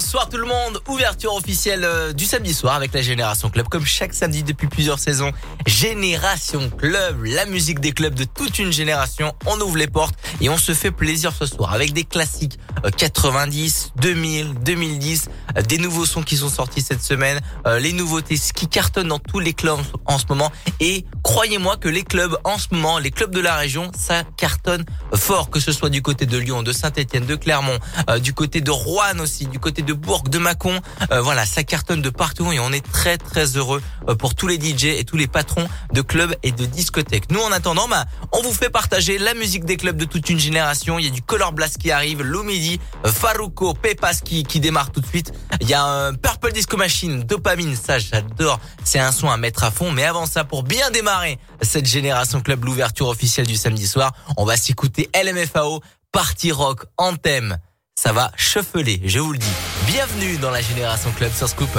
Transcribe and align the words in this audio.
Bonsoir 0.00 0.28
tout 0.28 0.36
le 0.36 0.46
monde, 0.46 0.80
ouverture 0.86 1.34
officielle 1.34 1.82
euh, 1.82 2.12
du 2.12 2.24
samedi 2.24 2.54
soir 2.54 2.76
avec 2.76 2.94
la 2.94 3.02
Génération 3.02 3.50
Club 3.50 3.66
comme 3.66 3.84
chaque 3.84 4.14
samedi 4.14 4.44
depuis 4.44 4.68
plusieurs 4.68 5.00
saisons. 5.00 5.32
Génération 5.66 6.70
Club, 6.70 7.24
la 7.24 7.46
musique 7.46 7.80
des 7.80 7.90
clubs 7.90 8.14
de 8.14 8.22
toute 8.22 8.60
une 8.60 8.70
génération. 8.70 9.34
On 9.46 9.60
ouvre 9.60 9.76
les 9.76 9.88
portes 9.88 10.14
et 10.40 10.48
on 10.48 10.56
se 10.56 10.72
fait 10.72 10.92
plaisir 10.92 11.32
ce 11.36 11.46
soir 11.46 11.72
avec 11.72 11.94
des 11.94 12.04
classiques 12.04 12.60
90, 12.96 13.94
2000, 13.96 14.54
2010, 14.62 15.30
des 15.66 15.78
nouveaux 15.78 16.06
sons 16.06 16.22
qui 16.22 16.36
sont 16.36 16.48
sortis 16.48 16.80
cette 16.80 17.02
semaine, 17.02 17.40
euh, 17.66 17.80
les 17.80 17.92
nouveautés 17.92 18.38
qui 18.54 18.68
cartonnent 18.68 19.08
dans 19.08 19.18
tous 19.18 19.40
les 19.40 19.52
clubs 19.52 19.80
en 20.06 20.18
ce 20.18 20.26
moment 20.28 20.52
et 20.78 21.06
croyez-moi 21.24 21.76
que 21.76 21.88
les 21.88 22.04
clubs 22.04 22.38
en 22.44 22.56
ce 22.56 22.68
moment, 22.70 23.00
les 23.00 23.10
clubs 23.10 23.34
de 23.34 23.40
la 23.40 23.56
région, 23.56 23.90
ça 23.98 24.22
cartonne 24.36 24.84
fort 25.14 25.50
que 25.50 25.58
ce 25.58 25.72
soit 25.72 25.90
du 25.90 26.02
côté 26.02 26.24
de 26.24 26.38
Lyon, 26.38 26.62
de 26.62 26.70
Saint-Étienne, 26.70 27.26
de 27.26 27.34
Clermont, 27.34 27.78
euh, 28.08 28.20
du 28.20 28.32
côté 28.32 28.60
de 28.60 28.70
Rouen 28.70 29.18
aussi, 29.18 29.46
du 29.46 29.58
côté 29.58 29.82
de 29.82 29.87
Bourg, 29.92 30.24
de 30.28 30.38
Mâcon. 30.38 30.80
Euh, 31.12 31.20
voilà, 31.20 31.46
ça 31.46 31.64
cartonne 31.64 32.02
de 32.02 32.10
partout 32.10 32.52
et 32.52 32.60
on 32.60 32.72
est 32.72 32.84
très 32.92 33.18
très 33.18 33.56
heureux 33.56 33.82
pour 34.18 34.34
tous 34.34 34.46
les 34.46 34.58
DJ 34.58 34.86
et 34.86 35.04
tous 35.04 35.16
les 35.16 35.26
patrons 35.26 35.68
de 35.92 36.00
clubs 36.02 36.34
et 36.42 36.52
de 36.52 36.64
discothèques. 36.64 37.30
Nous 37.30 37.40
en 37.40 37.52
attendant, 37.52 37.88
bah, 37.88 38.04
on 38.32 38.42
vous 38.42 38.52
fait 38.52 38.70
partager 38.70 39.18
la 39.18 39.34
musique 39.34 39.64
des 39.64 39.76
clubs 39.76 39.96
de 39.96 40.04
toute 40.04 40.28
une 40.30 40.38
génération. 40.38 40.98
Il 40.98 41.04
y 41.04 41.08
a 41.08 41.12
du 41.12 41.22
Color 41.22 41.52
Blast 41.52 41.78
qui 41.78 41.90
arrive, 41.90 42.22
Lomidi 42.22 42.80
Faruko, 43.04 43.74
Pepas 43.74 44.20
qui, 44.24 44.44
démarre 44.60 44.90
tout 44.90 45.00
de 45.00 45.06
suite. 45.06 45.32
Il 45.60 45.68
y 45.68 45.74
a 45.74 45.82
un 45.82 46.14
Purple 46.14 46.52
Disco 46.52 46.76
Machine, 46.76 47.22
Dopamine, 47.22 47.76
ça 47.76 47.98
j'adore. 47.98 48.60
C'est 48.84 48.98
un 48.98 49.12
son 49.12 49.30
à 49.30 49.36
mettre 49.36 49.64
à 49.64 49.70
fond. 49.70 49.92
Mais 49.92 50.04
avant 50.04 50.26
ça, 50.26 50.44
pour 50.44 50.62
bien 50.62 50.90
démarrer 50.90 51.38
cette 51.62 51.86
génération 51.86 52.40
club, 52.40 52.64
l'ouverture 52.64 53.08
officielle 53.08 53.46
du 53.46 53.56
samedi 53.56 53.86
soir, 53.86 54.12
on 54.36 54.44
va 54.44 54.56
s'écouter 54.56 55.08
LMFAO, 55.14 55.80
Party 56.12 56.52
Rock, 56.52 56.86
Anthem. 56.96 57.58
Ça 58.00 58.12
va 58.12 58.30
chauffeler, 58.36 59.00
je 59.04 59.18
vous 59.18 59.32
le 59.32 59.38
dis. 59.38 59.56
Bienvenue 59.88 60.36
dans 60.36 60.52
la 60.52 60.62
génération 60.62 61.10
club 61.18 61.32
sur 61.32 61.48
Scoop. 61.48 61.76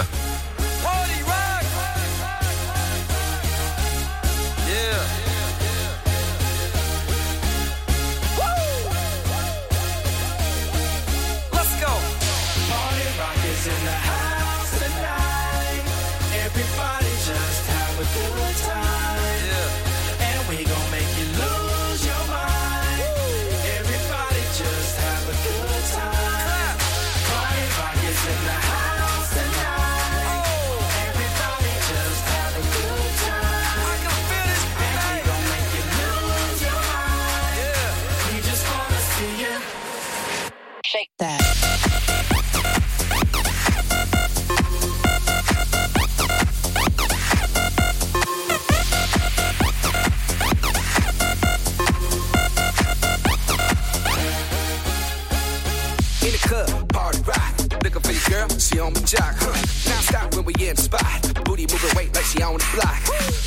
She 58.69 58.79
on 58.79 58.94
my 58.94 59.00
jock. 59.01 59.35
Huh? 59.40 59.53
Now 59.90 60.00
stop 60.01 60.35
when 60.35 60.45
we 60.45 60.53
in 60.59 60.75
the 60.75 60.81
spot. 60.81 61.44
Booty 61.45 61.66
moving 61.66 61.95
weight 61.95 62.13
like 62.13 62.25
she 62.25 62.41
on 62.41 62.53
the 62.53 62.69
block. 62.75 63.01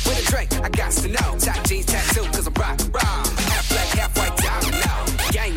With 0.05 0.19
a 0.19 0.31
drink, 0.31 0.51
I 0.63 0.69
got 0.69 0.91
to 0.91 1.07
know. 1.07 1.37
Top 1.39 1.63
jeans 1.65 1.85
tattoo, 1.85 2.25
cause 2.25 2.47
I'm 2.47 2.53
rock 2.53 2.79
raw. 2.91 3.23
Half 3.51 3.69
black, 3.69 3.89
half 3.97 4.12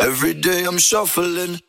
Every 0.00 0.32
day 0.32 0.64
I'm 0.64 0.78
shuffling. 0.78 1.60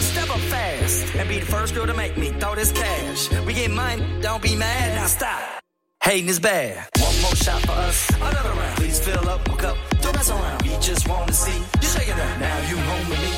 Step 0.00 0.30
up 0.30 0.40
fast 0.50 1.14
and 1.14 1.28
be 1.28 1.38
the 1.38 1.46
first 1.46 1.74
girl 1.74 1.86
to 1.86 1.94
make 1.94 2.18
me 2.18 2.28
throw 2.38 2.54
this 2.54 2.70
cash. 2.72 3.30
We 3.46 3.54
get 3.54 3.70
mine, 3.70 4.20
don't 4.20 4.42
be 4.42 4.54
mad, 4.56 4.94
now 4.96 5.06
stop. 5.06 5.63
Hating 6.04 6.28
is 6.28 6.38
bad. 6.38 6.86
One 6.98 7.18
more 7.22 7.34
shot 7.34 7.62
for 7.62 7.72
us, 7.72 8.10
another 8.10 8.50
round. 8.50 8.76
Please 8.76 9.00
fill 9.00 9.26
up 9.26 9.48
my 9.48 9.56
cup, 9.56 9.78
don't 10.02 10.14
mess 10.14 10.28
around. 10.28 10.60
We 10.60 10.76
just 10.78 11.08
wanna 11.08 11.32
see 11.32 11.56
you 11.56 11.88
shaking 11.88 12.16
that. 12.16 12.40
Now 12.40 12.58
you 12.68 12.76
home 12.76 13.08
with 13.08 13.20
me. 13.22 13.33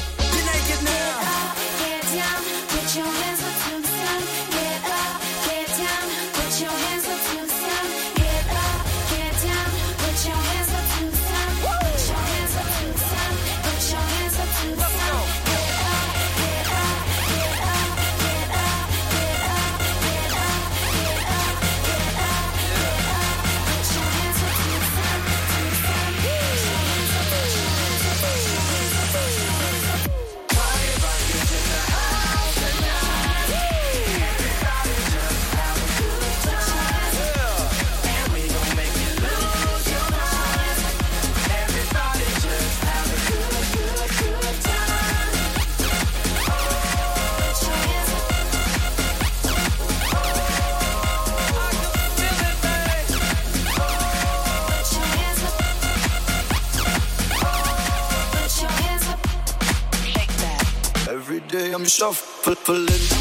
Shuffling. 61.96 63.15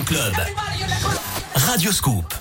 Club. 0.00 0.34
Radio 1.52 1.92
Scoop. 1.92 2.34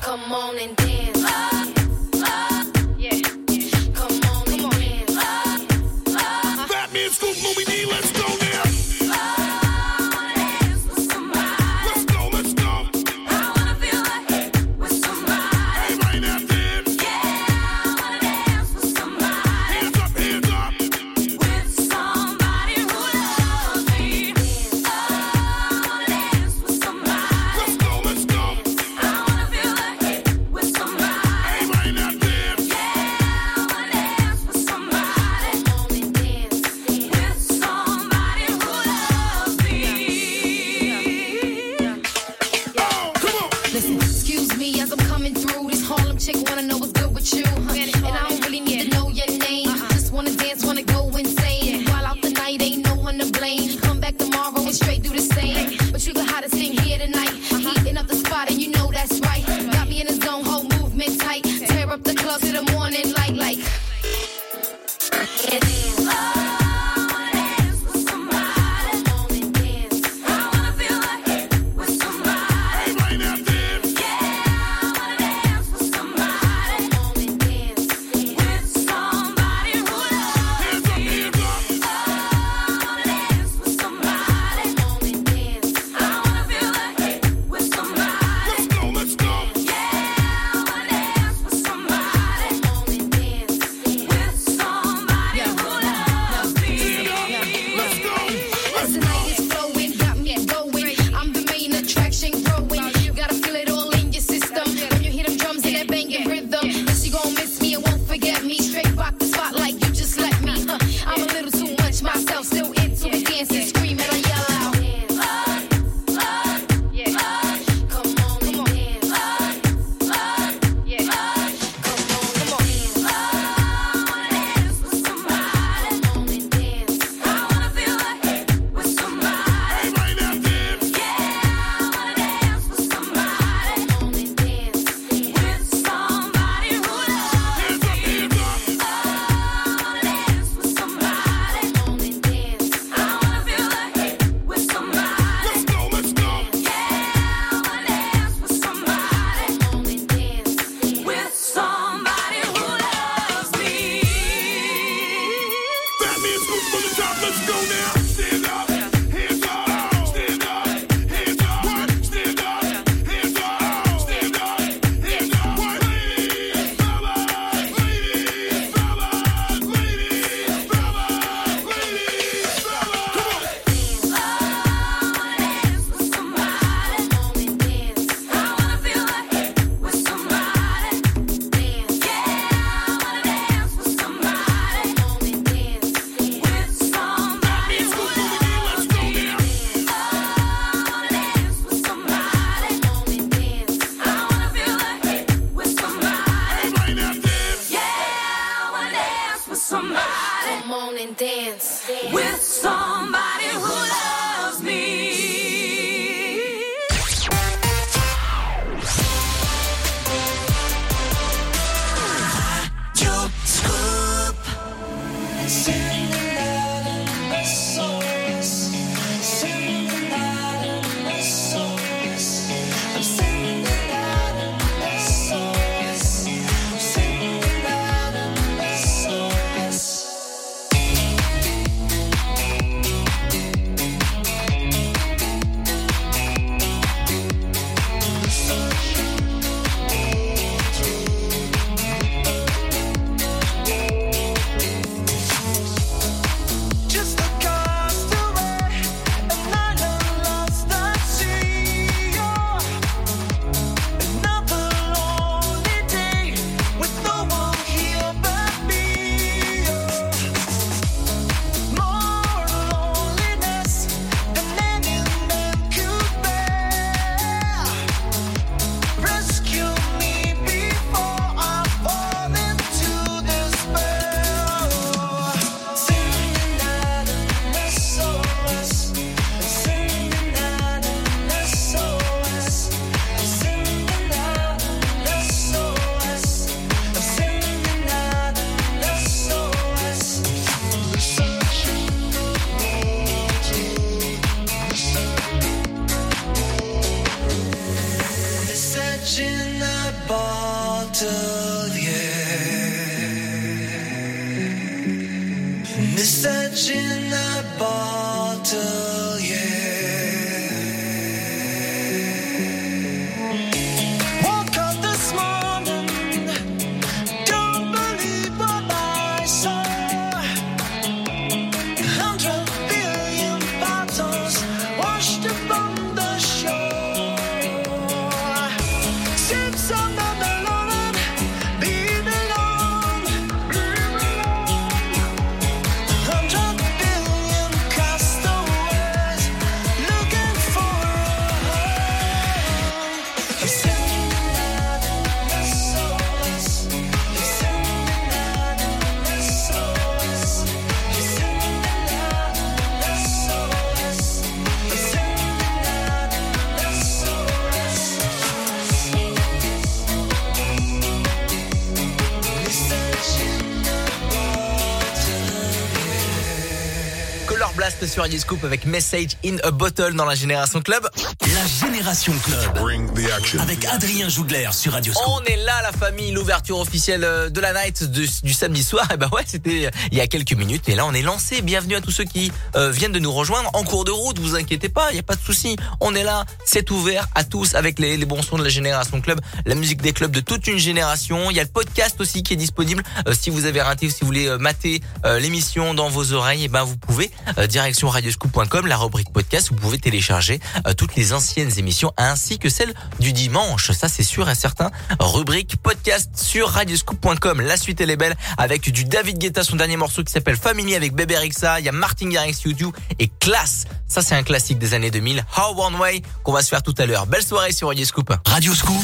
Sur 367.91 368.03
Radio 368.03 368.19
Scoop 368.19 368.45
avec 368.45 368.65
Message 368.65 369.17
in 369.25 369.35
a 369.43 369.51
Bottle 369.51 369.93
dans 369.95 370.05
la 370.05 370.15
Génération 370.15 370.61
Club. 370.61 370.87
La 371.21 371.67
Génération 371.67 372.13
Club. 372.23 372.57
Bring 372.57 372.89
the 372.93 373.11
action. 373.11 373.39
Avec 373.41 373.65
Adrien 373.65 374.07
Jougler 374.07 374.47
sur 374.53 374.71
Radio 374.71 374.93
Scoop. 374.93 375.05
On 375.07 375.21
est 375.25 375.35
là, 375.35 375.61
la 375.61 375.73
famille, 375.73 376.11
l'ouverture 376.11 376.57
officielle 376.59 377.03
euh, 377.03 377.29
de 377.29 377.41
la 377.41 377.51
night 377.53 377.83
du 377.83 378.33
samedi 378.33 378.63
soir. 378.63 378.87
Et 378.93 378.97
bah 378.97 379.09
ouais, 379.11 379.23
c'était 379.25 379.65
euh, 379.65 379.71
il 379.91 379.97
y 379.97 380.01
a 380.01 380.07
quelques 380.07 380.31
minutes. 380.33 380.69
Et 380.69 380.75
là, 380.75 380.85
on 380.85 380.93
est 380.93 381.01
lancé. 381.01 381.41
Bienvenue 381.41 381.75
à 381.75 381.81
tous 381.81 381.91
ceux 381.91 382.05
qui 382.05 382.31
euh, 382.55 382.71
viennent 382.71 382.93
de 382.93 382.99
nous 382.99 383.11
rejoindre 383.11 383.49
en 383.53 383.63
cours 383.63 383.83
de 383.83 383.91
route. 383.91 384.19
Vous 384.19 384.35
inquiétez 384.35 384.69
pas, 384.69 384.91
il 384.91 384.95
y 384.95 384.99
a 384.99 385.03
pas 385.03 385.15
de 385.15 385.21
souci. 385.21 385.57
On 385.81 385.93
est 385.93 386.03
là, 386.03 386.25
c'est 386.45 386.71
ouvert 386.71 387.07
à 387.13 387.25
tous 387.25 387.55
avec 387.55 387.77
les, 387.77 387.97
les 387.97 388.05
bons 388.05 388.21
sons 388.21 388.37
de 388.37 388.43
la 388.43 388.49
Génération 388.49 389.01
Club, 389.01 389.19
la 389.45 389.55
musique 389.55 389.81
des 389.81 389.91
clubs 389.91 390.11
de 390.11 390.21
toute 390.21 390.47
une 390.47 390.59
génération. 390.59 391.29
Il 391.29 391.35
y 391.35 391.41
a 391.41 391.43
le 391.43 391.49
podcast 391.49 391.71
aussi 392.00 392.24
qui 392.24 392.34
est 392.34 392.38
disponible. 392.38 392.84
Euh, 393.07 393.14
si 393.20 393.29
vous 393.29 393.46
avez 393.46 393.62
raté, 393.62 393.88
ou 393.88 393.90
si 393.90 394.01
vous 394.01 394.07
voulez 394.07 394.27
euh, 394.27 394.38
mater 394.38 394.81
euh, 395.05 395.20
l'émission 395.20 395.74
dans 395.74 395.90
vos 395.90 396.14
oreilles, 396.14 396.44
et 396.46 396.48
ben 396.48 396.64
vous 396.64 396.77
pouvez 396.77 397.12
direction 397.48 397.90
radioscoop.com, 397.90 398.68
la 398.68 398.77
rubrique 398.77 399.12
podcast. 399.12 399.50
Vous 399.50 399.55
pouvez 399.55 399.77
télécharger 399.77 400.40
toutes 400.77 400.96
les 400.96 401.14
anciennes 401.14 401.51
émissions 401.57 401.94
ainsi 401.98 402.40
que 402.40 402.50
celles 402.50 402.74
du 403.00 403.14
dimanche. 403.14 403.72
Ça, 403.72 403.88
c'est 403.88 404.03
sûr 404.03 404.29
et 404.29 404.36
certain. 404.36 404.72
Rubrique 405.00 405.57
podcast 405.57 406.12
sur 406.16 406.50
radioscoop.com. 406.50 407.42
La 407.42 407.57
suite, 407.57 407.81
elle 407.81 407.90
est 407.90 407.98
belle 407.98 408.16
avec 408.38 408.70
du 408.72 408.86
David 408.86 409.18
Guetta, 409.18 409.44
son 409.44 409.55
dernier 409.55 409.77
morceau 409.77 410.03
qui 410.03 410.12
s'appelle 410.12 410.38
Family 410.38 410.75
avec 410.75 410.94
Bébé 410.94 411.18
Rexa. 411.18 411.60
Il 411.60 411.66
y 411.66 411.70
a 411.70 411.72
Martin 411.72 412.10
Garrix 412.10 412.38
YouTube 412.46 412.75
et 413.00 413.10
Classe. 413.20 413.66
Ça, 413.88 414.01
c'est 414.01 414.16
un 414.16 414.24
classique 414.24 414.60
des 414.60 414.74
années 414.74 414.92
2000. 414.92 415.25
How 415.38 415.62
One 415.62 415.75
Way 415.75 416.01
qu'on 416.24 416.34
va 416.34 416.42
se 416.42 416.50
faire 416.50 416.64
tout 416.64 416.75
à 416.77 416.86
l'heure. 416.86 417.07
Belle 417.07 417.24
soirée 417.24 417.53
sur 417.53 417.68
Radio 417.68 417.86
Scoop. 417.86 418.14
Radio 418.25 418.53
Scoop, 418.53 418.84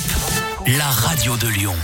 la 0.68 0.90
radio 0.90 1.38
de 1.38 1.48
Lyon. 1.48 1.76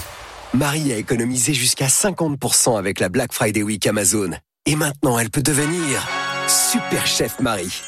Marie 0.54 0.94
a 0.94 0.98
économisé 0.98 1.56
jusqu'à 1.56 1.88
50% 1.88 2.78
avec 2.78 3.00
la 3.00 3.10
Black 3.10 3.34
Friday 3.34 3.64
Week 3.64 3.86
Amazon. 3.88 4.30
Et 4.68 4.76
maintenant, 4.76 5.18
elle 5.18 5.32
peut 5.32 5.42
devenir 5.42 6.08
super 6.48 7.08
chef 7.08 7.40
Marie. 7.40 7.82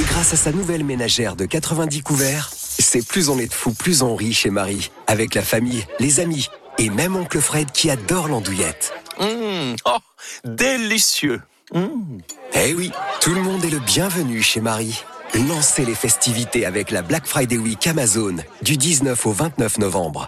Et 0.00 0.02
grâce 0.02 0.32
à 0.32 0.36
sa 0.36 0.50
nouvelle 0.50 0.82
ménagère 0.82 1.36
de 1.36 1.46
90 1.46 2.02
couverts, 2.02 2.50
c'est 2.52 3.06
plus 3.06 3.28
on 3.28 3.38
est 3.38 3.46
de 3.46 3.54
fou, 3.54 3.72
plus 3.72 4.02
on 4.02 4.16
rit 4.16 4.34
chez 4.34 4.50
Marie. 4.50 4.90
Avec 5.06 5.34
la 5.34 5.42
famille, 5.42 5.86
les 6.00 6.18
amis 6.18 6.48
et 6.78 6.90
même 6.90 7.14
oncle 7.14 7.40
Fred 7.40 7.70
qui 7.70 7.88
adore 7.88 8.26
l'andouillette. 8.26 8.92
Mmh, 9.20 9.76
oh, 9.84 9.98
délicieux. 10.44 11.40
Eh 11.72 12.74
oui, 12.74 12.90
tout 13.20 13.32
le 13.32 13.42
monde 13.42 13.64
est 13.64 13.70
le 13.70 13.78
bienvenu 13.78 14.42
chez 14.42 14.60
Marie. 14.60 15.04
Lancez 15.48 15.84
les 15.84 15.94
festivités 15.94 16.66
avec 16.66 16.90
la 16.90 17.02
Black 17.02 17.26
Friday 17.26 17.58
Week 17.58 17.86
Amazon 17.86 18.36
du 18.62 18.76
19 18.76 19.24
au 19.24 19.32
29 19.32 19.78
novembre. 19.78 20.26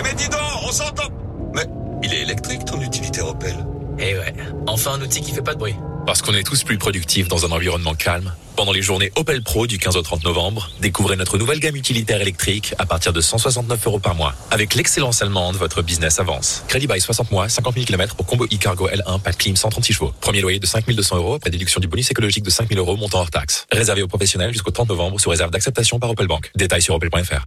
Eh 0.00 0.02
mais 0.02 0.14
dis 0.14 0.28
donc, 0.30 0.40
on 0.66 0.72
s'entend 0.72 1.10
Mais 1.54 1.66
il 2.02 2.14
est 2.14 2.22
électrique 2.22 2.64
ton 2.64 2.80
utilitaire 2.80 3.28
Opel 3.28 3.54
Et 3.98 4.14
ouais. 4.14 4.32
Enfin, 4.66 4.92
un 4.94 5.02
outil 5.02 5.20
qui 5.20 5.32
fait 5.32 5.42
pas 5.42 5.52
de 5.52 5.58
bruit. 5.58 5.74
Parce 6.06 6.22
qu'on 6.22 6.32
est 6.32 6.42
tous 6.42 6.64
plus 6.64 6.78
productifs 6.78 7.28
dans 7.28 7.44
un 7.44 7.50
environnement 7.50 7.94
calme. 7.94 8.32
Pendant 8.56 8.72
les 8.72 8.80
journées 8.80 9.12
Opel 9.16 9.42
Pro 9.42 9.66
du 9.66 9.78
15 9.78 9.98
au 9.98 10.02
30 10.02 10.24
novembre, 10.24 10.70
découvrez 10.80 11.16
notre 11.16 11.36
nouvelle 11.36 11.60
gamme 11.60 11.76
utilitaire 11.76 12.22
électrique 12.22 12.74
à 12.78 12.86
partir 12.86 13.12
de 13.12 13.20
169 13.20 13.86
euros 13.86 13.98
par 13.98 14.14
mois. 14.14 14.34
Avec 14.50 14.74
l'excellence 14.74 15.20
allemande, 15.20 15.56
votre 15.56 15.82
business 15.82 16.18
avance. 16.18 16.64
Crédit 16.68 16.86
by 16.86 16.98
60 16.98 17.30
mois, 17.30 17.50
50 17.50 17.74
000 17.74 17.84
km 17.84 18.16
pour 18.16 18.24
combo 18.24 18.46
e-cargo 18.46 18.88
L1, 18.88 19.20
pas 19.20 19.32
de 19.32 19.36
clim, 19.36 19.54
136 19.54 19.92
chevaux. 19.92 20.14
Premier 20.22 20.40
loyer 20.40 20.58
de 20.58 20.66
5200 20.66 21.16
euros 21.16 21.34
après 21.34 21.50
déduction 21.50 21.78
du 21.78 21.88
bonus 21.88 22.10
écologique 22.10 22.44
de 22.44 22.50
5000 22.50 22.78
euros 22.78 22.96
montant 22.96 23.18
hors 23.18 23.30
taxe. 23.30 23.66
Réservé 23.70 24.02
aux 24.02 24.08
professionnels 24.08 24.52
jusqu'au 24.52 24.70
30 24.70 24.88
novembre 24.88 25.20
sous 25.20 25.28
réserve 25.28 25.50
d'acceptation 25.50 25.98
par 25.98 26.08
Opel 26.08 26.26
Bank. 26.26 26.50
Détails 26.56 26.82
sur 26.82 26.94
opel.fr. 26.94 27.44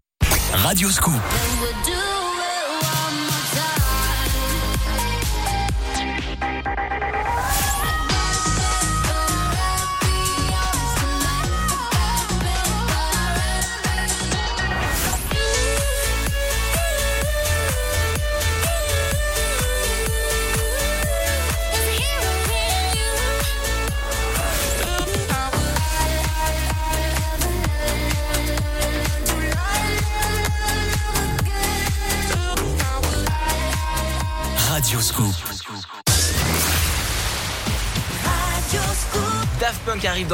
Radio 0.54 0.92
Scoop. 0.92 1.14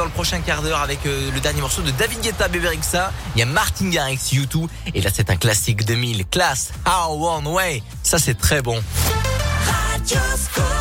Dans 0.00 0.06
le 0.06 0.10
prochain 0.12 0.40
quart 0.40 0.62
d'heure 0.62 0.80
avec 0.80 1.04
euh, 1.04 1.30
le 1.30 1.40
dernier 1.40 1.60
morceau 1.60 1.82
de 1.82 1.90
David 1.90 2.22
Guetta, 2.22 2.48
Bébé 2.48 2.68
Rexa. 2.68 3.12
Il 3.36 3.40
y 3.40 3.42
a 3.42 3.44
Martin 3.44 3.90
Garrix, 3.90 4.32
U2. 4.32 4.66
Et 4.94 5.02
là, 5.02 5.10
c'est 5.12 5.28
un 5.28 5.36
classique 5.36 5.84
2000. 5.84 6.24
Class, 6.28 6.72
How 6.86 7.22
One 7.22 7.46
Way. 7.46 7.82
Ça, 8.02 8.18
c'est 8.18 8.32
très 8.32 8.62
bon. 8.62 8.80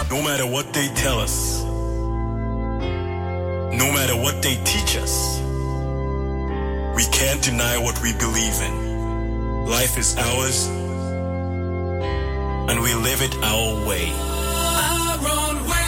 No 0.10 0.22
matter 0.22 0.44
what 0.44 0.72
they 0.72 0.88
tell 0.96 1.20
us, 1.20 1.62
no 3.74 3.92
matter 3.92 4.16
what 4.16 4.42
they 4.42 4.58
teach 4.64 4.96
us, 4.96 5.42
we 6.96 7.04
can't 7.12 7.42
deny 7.44 7.78
what 7.78 8.02
we 8.02 8.14
believe 8.14 8.56
in. 8.62 9.66
Life 9.66 9.98
is 9.98 10.16
ours, 10.18 10.70
and 12.70 12.80
we 12.80 12.94
live 12.96 13.22
it 13.22 13.36
our 13.44 13.86
way. 13.86 14.10
Our 14.16 15.30
own 15.30 15.70
way. 15.70 15.79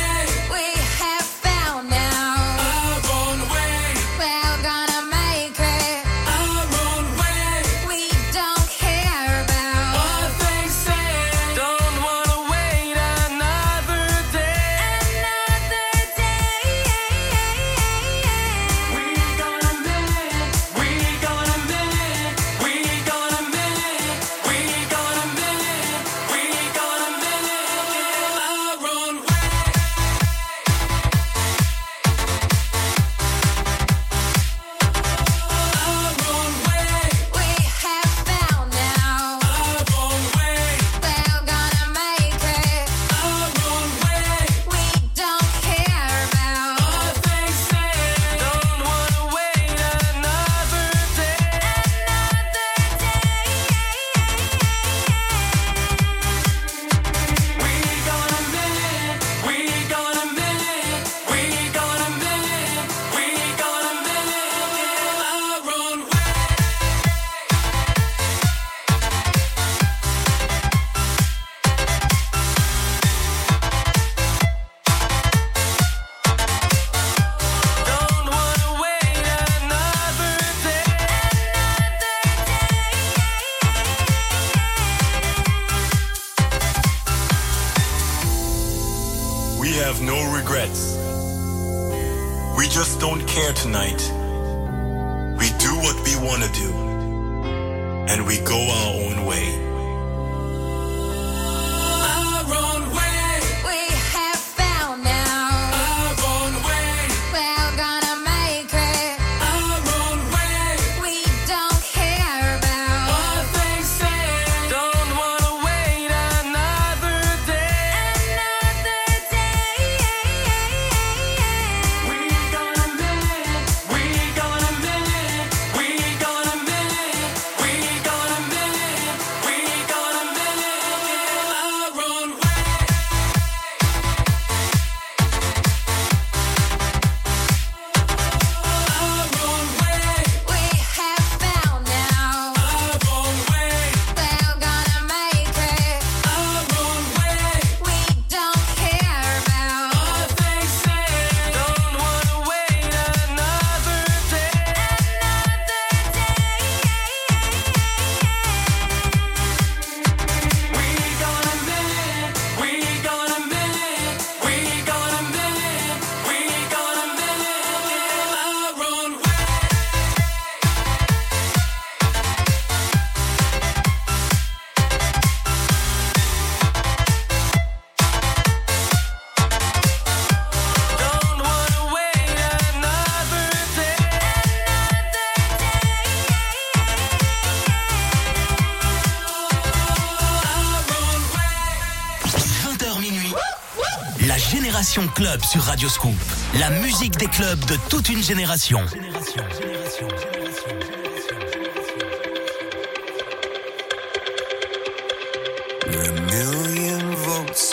sur 195.51 195.63
Radio 195.63 195.89
Scoop. 195.89 196.15
La 196.61 196.69
musique 196.69 197.17
des 197.17 197.25
clubs 197.25 197.59
de 197.65 197.75
toute 197.89 198.07
une 198.07 198.23
génération. 198.23 198.79
génération, 198.87 199.43
génération, 199.59 200.07
génération. 200.07 200.67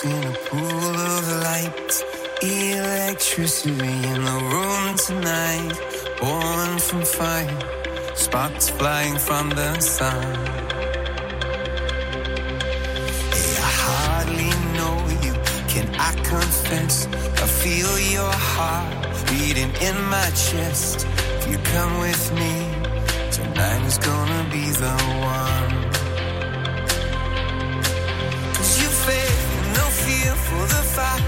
in 0.05 0.25
a 0.25 0.37
pool 0.49 0.97
of 1.15 1.25
light, 1.43 2.05
electricity 2.43 3.71
in 3.71 4.25
the 4.25 4.39
room 4.53 4.97
tonight, 4.97 5.73
born 6.21 6.79
from 6.79 7.05
fire, 7.05 7.59
sparks 8.17 8.71
flying 8.71 9.17
from 9.19 9.51
the 9.51 9.81
sun. 9.81 10.35
Hey, 13.35 13.53
I 13.69 13.73
hardly 13.87 14.51
know 14.77 14.97
you, 15.25 15.35
can 15.69 15.89
I 15.95 16.13
confess? 16.25 17.18
feel 17.63 17.99
your 17.99 18.33
heart 18.55 18.95
beating 19.31 19.73
in 19.89 19.97
my 20.15 20.29
chest. 20.47 21.07
If 21.39 21.51
you 21.51 21.59
come 21.75 21.93
with 21.99 22.25
me, 22.41 22.55
tonight 23.33 23.83
is 23.91 23.99
gonna 23.99 24.43
be 24.57 24.65
the 24.85 24.97
one. 25.35 25.73
Cause 28.55 28.73
you 28.81 28.89
faith 29.07 29.41
no 29.79 29.85
fear 30.05 30.33
for 30.47 30.63
the 30.75 30.83
fight. 30.95 31.28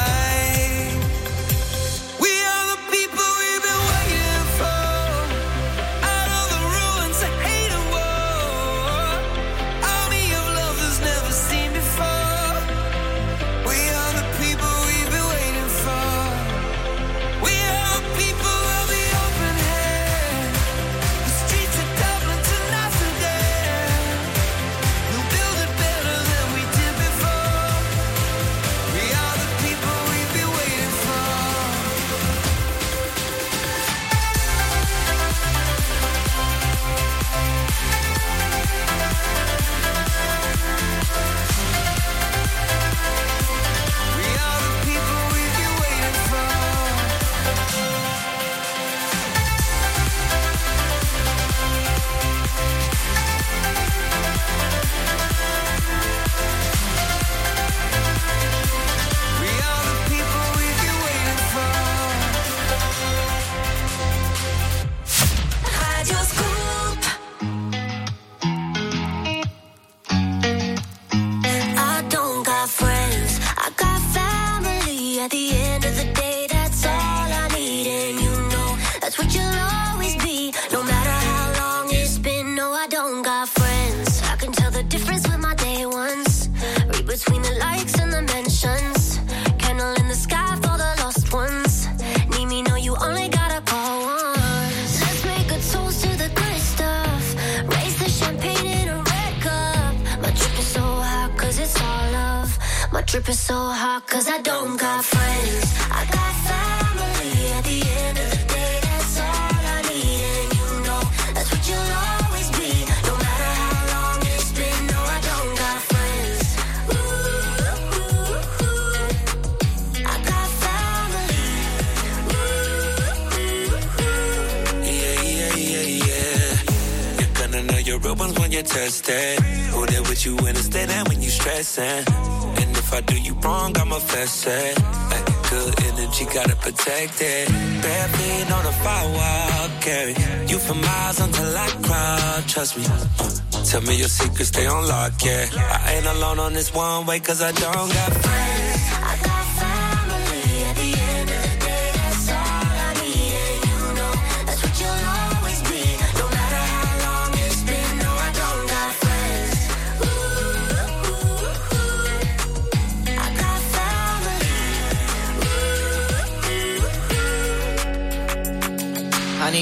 protected. 136.91 137.47
Bare 137.81 138.07
feet 138.09 138.51
on 138.51 138.63
the 138.65 138.71
firewall, 138.83 139.69
carry 139.79 140.15
you 140.47 140.59
for 140.59 140.75
miles 140.75 141.19
until 141.19 141.57
I 141.57 141.67
cry. 141.81 142.43
Trust 142.47 142.77
me. 142.77 142.85
Uh, 142.87 143.63
tell 143.63 143.81
me 143.81 143.95
your 143.95 144.07
secrets, 144.07 144.49
stay 144.49 144.67
on 144.67 144.87
lock, 144.87 145.13
yeah. 145.23 145.47
I 145.85 145.93
ain't 145.95 146.05
alone 146.05 146.39
on 146.39 146.53
this 146.53 146.73
one 146.73 147.05
way, 147.05 147.19
cause 147.19 147.41
I 147.41 147.51
don't 147.51 147.93
got 147.93 148.13
friends. 148.13 148.80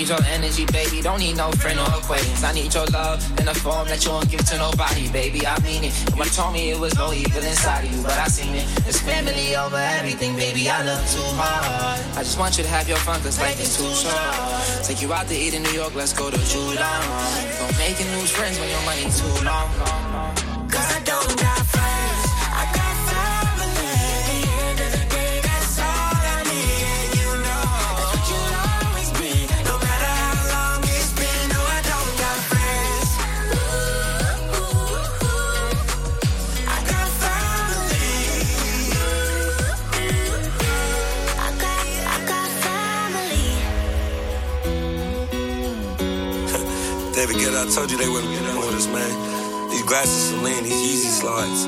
need 0.10 0.18
your 0.18 0.26
energy, 0.34 0.66
baby. 0.66 1.02
Don't 1.02 1.20
need 1.20 1.38
no 1.38 1.52
friend 1.52 1.80
or 1.80 1.88
acquaintance. 1.88 2.44
I 2.44 2.54
need 2.54 2.74
your 2.74 2.86
love 2.88 3.20
in 3.40 3.48
a 3.48 3.54
form 3.54 3.88
that 3.88 4.04
you 4.06 4.12
won't 4.12 4.30
give 4.30 4.44
to 4.46 4.58
nobody, 4.58 5.10
baby. 5.10 5.46
I 5.46 5.60
mean 5.62 5.84
it. 5.84 5.94
You 6.16 6.24
told 6.26 6.54
me 6.54 6.72
it 6.72 6.80
was 6.80 6.96
no 6.96 7.14
evil 7.14 7.44
inside 7.44 7.86
of 7.86 7.94
you, 7.94 8.02
but 8.02 8.18
I 8.18 8.28
seen 8.28 8.56
it. 8.56 8.66
It's 8.88 9.00
family 9.00 9.56
over 9.56 9.78
everything, 9.78 10.36
baby. 10.36 10.70
I 10.70 10.84
love 10.84 11.04
too 11.12 11.22
hard. 11.38 12.00
I 12.18 12.24
just 12.24 12.40
want 12.40 12.58
you 12.58 12.64
to 12.64 12.70
have 12.70 12.88
your 12.88 12.98
fun, 12.98 13.22
cause 13.22 13.40
life 13.40 13.60
is 13.62 13.78
too 13.78 13.92
short. 13.94 14.86
Take 14.86 15.02
you 15.02 15.14
out 15.14 15.28
to 15.28 15.36
eat 15.36 15.54
in 15.54 15.64
New 15.64 15.72
York, 15.72 15.96
let's 15.96 16.14
go 16.14 16.30
to 16.30 16.38
July. 16.38 17.00
Don't 17.60 17.78
make 17.78 18.00
new 18.00 18.26
friends 18.26 18.60
when 18.60 18.70
your 18.70 18.84
money 18.86 19.06
too 19.12 19.46
long. 19.46 20.29
they 47.20 47.26
would. 47.26 47.56
I 47.56 47.66
told 47.70 47.92
you 47.92 47.98
they 47.98 48.08
wouldn't 48.08 48.32
get 48.32 48.42
in 48.50 48.58
with 48.58 48.76
us, 48.76 48.88
man. 48.88 49.70
These 49.70 49.84
glasses 49.84 50.34
are 50.34 50.44
lean, 50.44 50.64
these 50.64 50.74
easy 50.74 51.10
slides. 51.10 51.68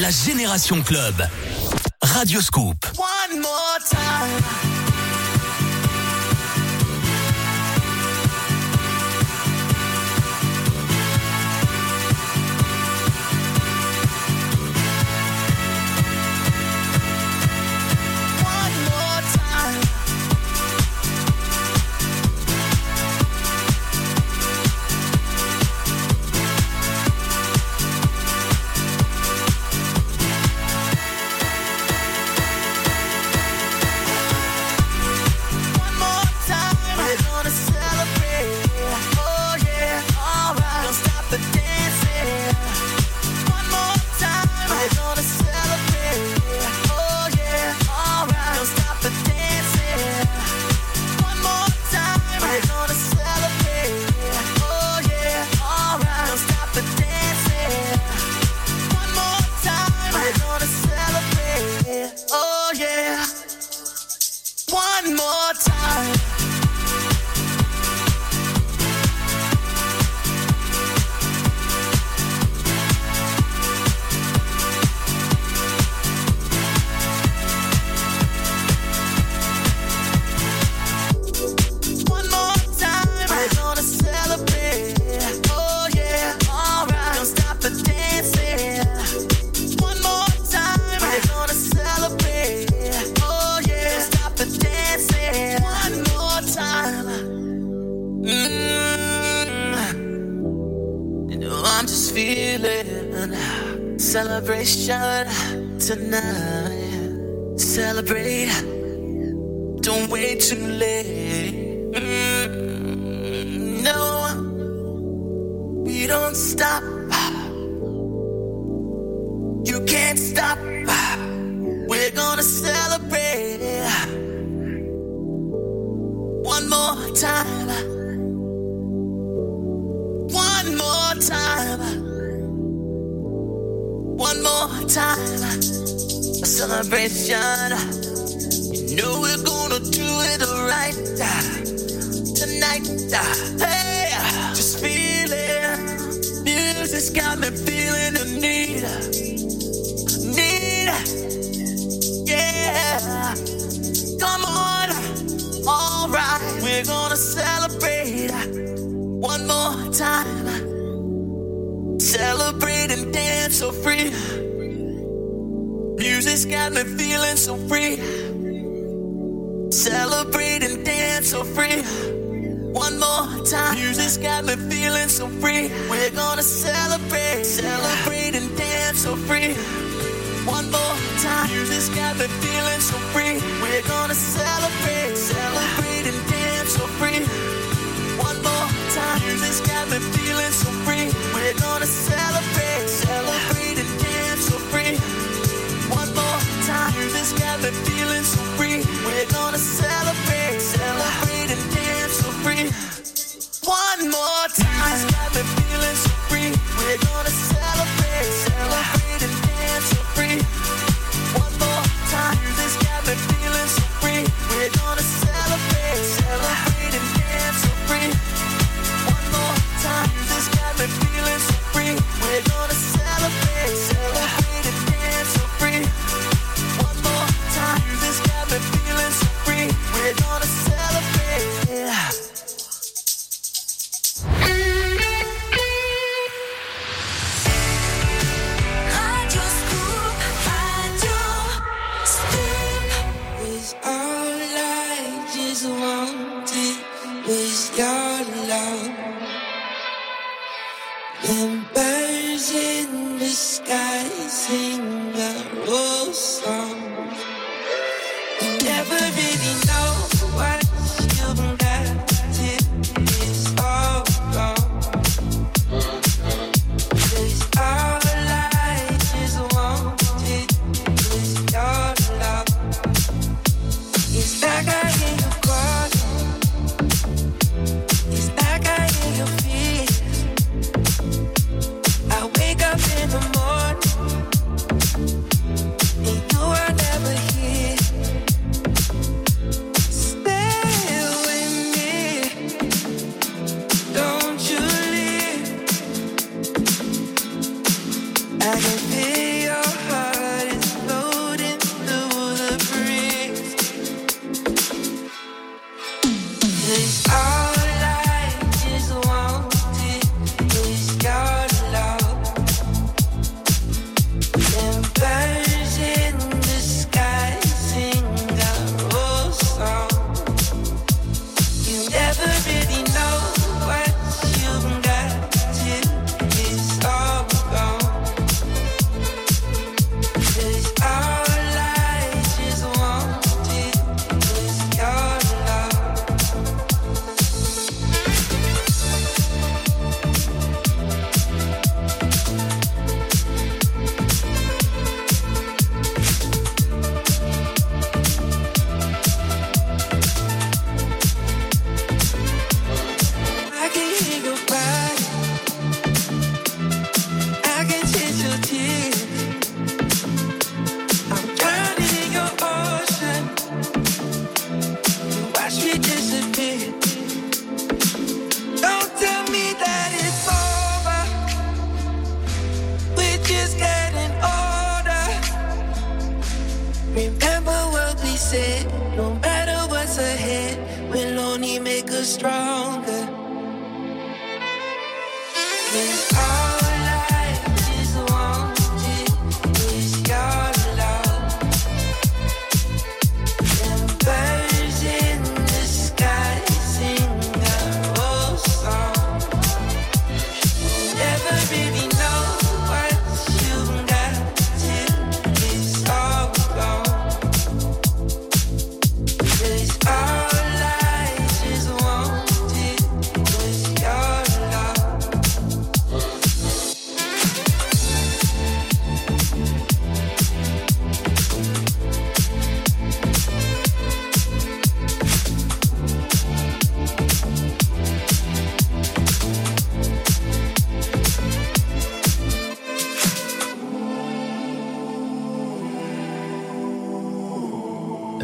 La 0.00 0.10
Génération 0.10 0.82
Club. 0.82 1.14
Radio 2.16 2.40
Scoop. 2.40 2.76
One 2.96 3.40
more 3.40 3.78
time. 3.88 4.81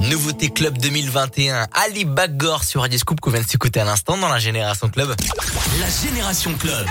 Nouveauté 0.01 0.49
Club 0.51 0.79
2021, 0.79 1.67
Ali 1.73 2.05
Bagor 2.05 2.65
sur 2.65 2.83
Radio 2.83 2.99
Scoop 2.99 3.21
qu'on 3.21 3.31
vient 3.31 3.43
de 3.43 3.47
s'écouter 3.47 3.81
à 3.81 3.85
l'instant 3.85 4.17
dans 4.17 4.29
la 4.29 4.39
Génération 4.39 4.89
Club. 4.89 5.15
La 5.81 5.89
Génération 6.09 6.55
Club. 6.55 6.87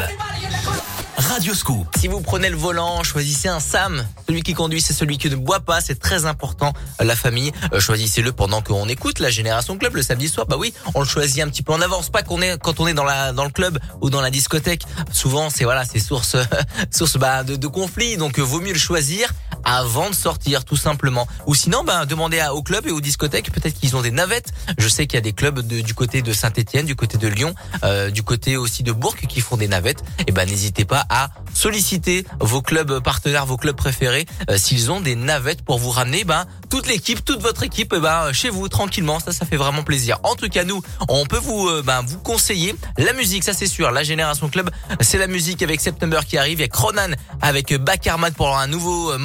Radio 1.17 1.53
Scoop. 1.53 1.87
Si 1.97 2.07
vous 2.07 2.21
prenez 2.21 2.49
le 2.49 2.57
volant, 2.57 3.01
choisissez 3.03 3.47
un 3.47 3.59
Sam. 3.59 4.05
Celui 4.27 4.43
qui 4.43 4.53
conduit, 4.53 4.81
c'est 4.81 4.93
celui 4.93 5.17
qui 5.17 5.29
ne 5.29 5.35
boit 5.35 5.61
pas. 5.61 5.81
C'est 5.81 5.99
très 5.99 6.25
important. 6.25 6.73
La 6.99 7.15
famille, 7.15 7.51
euh, 7.73 7.79
choisissez-le 7.79 8.31
pendant 8.31 8.61
qu'on 8.61 8.87
écoute 8.87 9.19
la 9.19 9.29
Génération 9.29 9.77
Club 9.77 9.95
le 9.95 10.03
samedi 10.03 10.27
soir. 10.27 10.45
Bah 10.47 10.57
oui, 10.59 10.73
on 10.93 10.99
le 10.99 11.07
choisit 11.07 11.41
un 11.41 11.49
petit 11.49 11.63
peu 11.63 11.73
en 11.73 11.81
avance. 11.81 12.09
Pas 12.09 12.21
qu'on 12.21 12.41
est 12.41 12.61
quand 12.61 12.79
on 12.79 12.87
est 12.87 12.93
dans 12.93 13.03
la 13.03 13.33
dans 13.33 13.45
le 13.45 13.49
club 13.49 13.79
ou 14.01 14.09
dans 14.09 14.21
la 14.21 14.29
discothèque. 14.29 14.83
Souvent, 15.11 15.49
c'est 15.49 15.63
voilà, 15.63 15.85
c'est 15.85 15.99
source 15.99 16.35
source 16.91 17.17
bah, 17.17 17.43
de, 17.43 17.55
de 17.55 17.67
conflits. 17.67 18.17
Donc, 18.17 18.37
euh, 18.37 18.43
vaut 18.43 18.61
mieux 18.61 18.73
le 18.73 18.79
choisir 18.79 19.33
avant 19.67 20.09
de 20.09 20.15
sortir, 20.15 20.63
tout 20.65 20.77
simplement. 20.77 21.27
Ou 21.45 21.53
sinon, 21.53 21.83
bah, 21.83 22.05
demandez 22.05 22.39
à, 22.39 22.55
au 22.55 22.63
club 22.63 22.87
et 22.87 22.91
aux 22.91 23.01
discothèques. 23.01 23.51
Peut-être 23.51 23.77
qu'ils 23.77 23.95
ont 23.97 24.01
des 24.01 24.11
navettes. 24.11 24.53
Je 24.77 24.87
sais 24.87 25.05
qu'il 25.07 25.17
y 25.17 25.19
a 25.19 25.21
des 25.21 25.33
clubs 25.33 25.59
de- 25.59 25.81
du 25.81 25.93
côté 25.93 26.21
de 26.21 26.31
Saint-Étienne, 26.33 26.85
du 26.85 26.95
côté 26.95 27.17
de 27.17 27.27
Lyon, 27.27 27.53
euh, 27.83 28.09
du 28.09 28.23
côté 28.23 28.55
aussi 28.55 28.81
de 28.81 28.93
Bourg 28.93 29.15
qui 29.17 29.41
font 29.41 29.57
des 29.57 29.67
navettes. 29.67 30.03
Et 30.25 30.31
ben, 30.31 30.47
n'hésitez 30.47 30.85
pas 30.85 31.05
à 31.09 31.29
solliciter 31.53 32.25
vos 32.39 32.61
clubs 32.61 32.99
partenaires, 33.03 33.45
vos 33.45 33.57
clubs 33.57 33.75
préférés, 33.75 34.25
euh, 34.49 34.57
s'ils 34.57 34.89
ont 34.89 35.01
des 35.01 35.15
navettes 35.15 35.63
pour 35.63 35.79
vous 35.79 35.89
ramener, 35.91 36.23
ben, 36.23 36.45
toute 36.69 36.87
l'équipe, 36.87 37.23
toute 37.25 37.41
votre 37.41 37.63
équipe, 37.63 37.93
eh 37.95 37.99
ben, 37.99 38.31
chez 38.31 38.49
vous, 38.49 38.69
tranquillement. 38.69 39.19
Ça, 39.19 39.33
ça 39.33 39.45
fait 39.45 39.57
vraiment 39.57 39.83
plaisir. 39.83 40.19
En 40.23 40.35
tout 40.35 40.47
cas, 40.47 40.63
nous, 40.63 40.81
on 41.09 41.25
peut 41.25 41.39
vous, 41.39 41.67
euh, 41.67 41.81
ben, 41.85 42.01
vous 42.07 42.19
conseiller 42.19 42.73
la 42.97 43.11
musique, 43.13 43.43
ça 43.43 43.53
c'est 43.53 43.67
sûr. 43.67 43.91
La 43.91 44.03
Génération 44.03 44.47
Club, 44.49 44.69
c'est 45.01 45.17
la 45.17 45.27
musique 45.27 45.61
avec 45.61 45.81
September 45.81 46.19
qui 46.27 46.37
arrive. 46.37 46.59
Il 46.59 46.61
y 46.61 46.65
a 46.65 46.67
Cronan 46.69 47.11
avec 47.41 47.73
Bakarman 47.75 48.33
pour 48.33 48.57
un 48.57 48.67
nouveau 48.67 49.11
euh, 49.11 49.17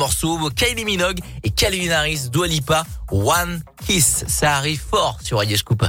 Kylie 0.51 0.85
Minogue 0.85 1.19
et 1.43 1.51
Calvin 1.51 1.91
Harris, 1.91 2.29
Dua 2.31 2.47
Lipa, 2.47 2.85
One 3.11 3.63
Kiss. 3.87 4.25
Ça 4.29 4.57
arrive 4.57 4.81
fort 4.81 5.19
sur 5.23 5.39
Radio 5.39 5.57
Scoop. 5.57 5.85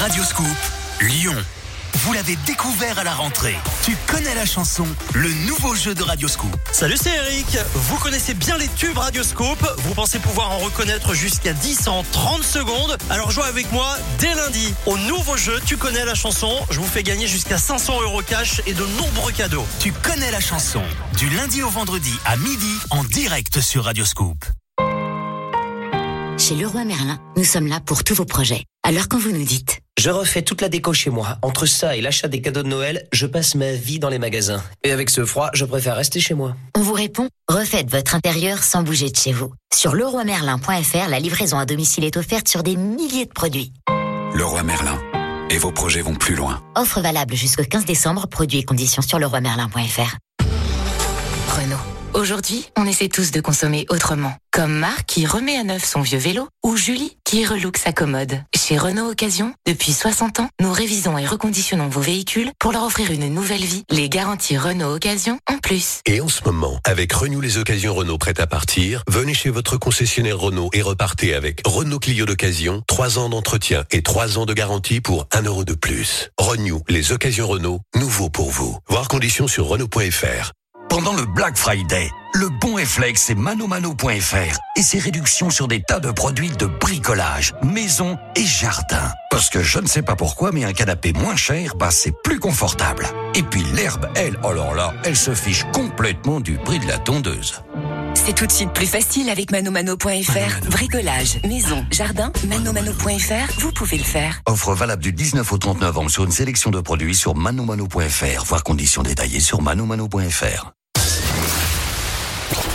Radio 0.00 0.22
Scoop, 0.22 0.46
Lyon. 1.00 1.36
Vous 1.96 2.12
l'avez 2.12 2.36
découvert 2.44 2.98
à 2.98 3.04
la 3.04 3.14
rentrée. 3.14 3.56
Tu 3.82 3.96
connais 4.06 4.34
la 4.34 4.44
chanson, 4.44 4.86
le 5.14 5.32
nouveau 5.46 5.74
jeu 5.74 5.94
de 5.94 6.02
Radio 6.02 6.28
Scoop. 6.28 6.54
Salut, 6.70 6.98
c'est 7.00 7.14
Eric. 7.14 7.56
Vous 7.72 7.96
connaissez 7.96 8.34
bien 8.34 8.58
les 8.58 8.68
tubes 8.68 8.98
Radioscope. 8.98 9.66
Vous 9.78 9.94
pensez 9.94 10.18
pouvoir 10.18 10.50
en 10.50 10.58
reconnaître 10.58 11.14
jusqu'à 11.14 11.54
10 11.54 11.88
en 11.88 12.02
30 12.12 12.42
secondes. 12.42 12.98
Alors 13.08 13.30
jouez 13.30 13.44
avec 13.44 13.72
moi 13.72 13.96
dès 14.18 14.34
lundi 14.34 14.74
au 14.84 14.98
nouveau 14.98 15.38
jeu 15.38 15.58
Tu 15.64 15.78
connais 15.78 16.04
la 16.04 16.14
chanson. 16.14 16.54
Je 16.70 16.80
vous 16.80 16.86
fais 16.86 17.02
gagner 17.02 17.26
jusqu'à 17.26 17.56
500 17.56 18.02
euros 18.02 18.20
cash 18.20 18.60
et 18.66 18.74
de 18.74 18.84
nombreux 18.98 19.32
cadeaux. 19.32 19.66
Tu 19.80 19.90
connais 19.92 20.30
la 20.30 20.40
chanson, 20.40 20.82
du 21.16 21.30
lundi 21.30 21.62
au 21.62 21.70
vendredi 21.70 22.12
à 22.26 22.36
midi 22.36 22.78
en 22.90 23.04
direct 23.04 23.62
sur 23.62 23.84
Radio 23.84 24.04
Scoop. 24.04 24.44
Chez 26.38 26.54
Leroy 26.54 26.84
Merlin, 26.84 27.18
nous 27.36 27.44
sommes 27.44 27.66
là 27.66 27.80
pour 27.80 28.04
tous 28.04 28.14
vos 28.14 28.26
projets. 28.26 28.62
Alors 28.82 29.08
quand 29.08 29.18
vous 29.18 29.32
nous 29.32 29.44
dites 29.44 29.80
Je 29.98 30.10
refais 30.10 30.42
toute 30.42 30.60
la 30.60 30.68
déco 30.68 30.92
chez 30.92 31.08
moi. 31.08 31.38
Entre 31.40 31.64
ça 31.64 31.96
et 31.96 32.02
l'achat 32.02 32.28
des 32.28 32.42
cadeaux 32.42 32.62
de 32.62 32.68
Noël, 32.68 33.08
je 33.12 33.26
passe 33.26 33.54
ma 33.54 33.72
vie 33.72 33.98
dans 33.98 34.10
les 34.10 34.18
magasins. 34.18 34.62
Et 34.84 34.92
avec 34.92 35.08
ce 35.08 35.24
froid, 35.24 35.48
je 35.54 35.64
préfère 35.64 35.96
rester 35.96 36.20
chez 36.20 36.34
moi. 36.34 36.54
On 36.76 36.82
vous 36.82 36.92
répond 36.92 37.28
Refaites 37.48 37.90
votre 37.90 38.14
intérieur 38.14 38.62
sans 38.62 38.82
bouger 38.82 39.10
de 39.10 39.16
chez 39.16 39.32
vous. 39.32 39.52
Sur 39.74 39.94
leroymerlin.fr, 39.94 41.08
la 41.08 41.20
livraison 41.20 41.58
à 41.58 41.64
domicile 41.64 42.04
est 42.04 42.16
offerte 42.18 42.48
sur 42.48 42.62
des 42.62 42.76
milliers 42.76 43.26
de 43.26 43.32
produits. 43.32 43.72
Leroy 44.34 44.62
Merlin. 44.62 45.00
Et 45.48 45.58
vos 45.58 45.72
projets 45.72 46.02
vont 46.02 46.14
plus 46.14 46.34
loin. 46.34 46.62
Offre 46.74 47.00
valable 47.00 47.34
jusqu'au 47.34 47.64
15 47.64 47.86
décembre. 47.86 48.26
Produits 48.26 48.58
et 48.58 48.64
conditions 48.64 49.00
sur 49.00 49.18
leroymerlin.fr. 49.18 50.16
Renault. 51.48 51.95
Aujourd'hui, 52.16 52.64
on 52.78 52.86
essaie 52.86 53.10
tous 53.10 53.30
de 53.30 53.42
consommer 53.42 53.84
autrement. 53.90 54.32
Comme 54.50 54.72
Marc 54.72 55.04
qui 55.04 55.26
remet 55.26 55.58
à 55.58 55.64
neuf 55.64 55.84
son 55.84 56.00
vieux 56.00 56.16
vélo 56.16 56.48
ou 56.64 56.74
Julie 56.74 57.18
qui 57.26 57.44
relook 57.44 57.76
sa 57.76 57.92
commode. 57.92 58.42
Chez 58.56 58.78
Renault 58.78 59.10
Occasion, 59.10 59.52
depuis 59.66 59.92
60 59.92 60.40
ans, 60.40 60.48
nous 60.58 60.72
révisons 60.72 61.18
et 61.18 61.26
reconditionnons 61.26 61.90
vos 61.90 62.00
véhicules 62.00 62.52
pour 62.58 62.72
leur 62.72 62.84
offrir 62.84 63.10
une 63.10 63.28
nouvelle 63.28 63.62
vie. 63.62 63.84
Les 63.90 64.08
garanties 64.08 64.56
Renault 64.56 64.94
Occasion 64.94 65.38
en 65.46 65.58
plus. 65.58 66.00
Et 66.06 66.22
en 66.22 66.28
ce 66.28 66.42
moment, 66.44 66.80
avec 66.86 67.12
Renew 67.12 67.42
les 67.42 67.58
occasions 67.58 67.94
Renault 67.94 68.16
prêtes 68.16 68.40
à 68.40 68.46
partir, 68.46 69.02
venez 69.08 69.34
chez 69.34 69.50
votre 69.50 69.76
concessionnaire 69.76 70.38
Renault 70.38 70.70
et 70.72 70.80
repartez 70.80 71.34
avec 71.34 71.60
Renault 71.66 71.98
Clio 71.98 72.24
d'occasion, 72.24 72.82
3 72.86 73.18
ans 73.18 73.28
d'entretien 73.28 73.84
et 73.90 74.02
3 74.02 74.38
ans 74.38 74.46
de 74.46 74.54
garantie 74.54 75.02
pour 75.02 75.28
1 75.32 75.42
euro 75.42 75.64
de 75.64 75.74
plus. 75.74 76.30
Renew 76.38 76.82
les 76.88 77.12
occasions 77.12 77.46
Renault, 77.46 77.82
nouveau 77.94 78.30
pour 78.30 78.50
vous. 78.50 78.78
Voir 78.88 79.06
conditions 79.08 79.48
sur 79.48 79.66
Renault.fr. 79.66 80.55
Pendant 80.88 81.14
le 81.14 81.26
Black 81.26 81.56
Friday, 81.56 82.10
le 82.34 82.48
bon 82.48 82.74
réflexe 82.74 83.22
c'est 83.22 83.34
manomano.fr 83.34 84.58
et 84.76 84.82
ses 84.82 84.98
réductions 84.98 85.50
sur 85.50 85.68
des 85.68 85.82
tas 85.82 86.00
de 86.00 86.10
produits 86.10 86.50
de 86.50 86.66
bricolage, 86.66 87.54
maison 87.62 88.16
et 88.36 88.44
jardin. 88.44 89.10
Parce 89.30 89.50
que 89.50 89.62
je 89.62 89.78
ne 89.78 89.86
sais 89.86 90.02
pas 90.02 90.16
pourquoi, 90.16 90.52
mais 90.52 90.64
un 90.64 90.72
canapé 90.72 91.12
moins 91.12 91.36
cher, 91.36 91.74
bah 91.76 91.90
c'est 91.90 92.14
plus 92.22 92.38
confortable. 92.38 93.06
Et 93.34 93.42
puis 93.42 93.62
l'herbe, 93.74 94.08
elle, 94.14 94.38
alors 94.44 94.74
là, 94.74 94.94
elle 95.04 95.16
se 95.16 95.34
fiche 95.34 95.64
complètement 95.72 96.40
du 96.40 96.56
prix 96.56 96.78
de 96.78 96.86
la 96.86 96.98
tondeuse. 96.98 97.62
C'est 98.16 98.32
tout 98.32 98.46
de 98.46 98.52
suite 98.52 98.72
plus 98.72 98.86
facile 98.86 99.28
avec 99.28 99.50
manomano.fr. 99.52 100.70
Bricolage, 100.70 101.38
maison, 101.46 101.84
jardin, 101.90 102.32
manomano.fr, 102.48 103.60
vous 103.60 103.72
pouvez 103.72 103.98
le 103.98 104.04
faire. 104.04 104.40
Offre 104.46 104.72
valable 104.72 105.02
du 105.02 105.12
19 105.12 105.52
au 105.52 105.58
30 105.58 105.82
novembre 105.82 106.10
sur 106.10 106.24
une 106.24 106.32
sélection 106.32 106.70
de 106.70 106.80
produits 106.80 107.14
sur 107.14 107.34
manomano.fr. 107.34 108.44
Voir 108.46 108.64
conditions 108.64 109.02
détaillées 109.02 109.40
sur 109.40 109.60
manomano.fr. 109.60 110.72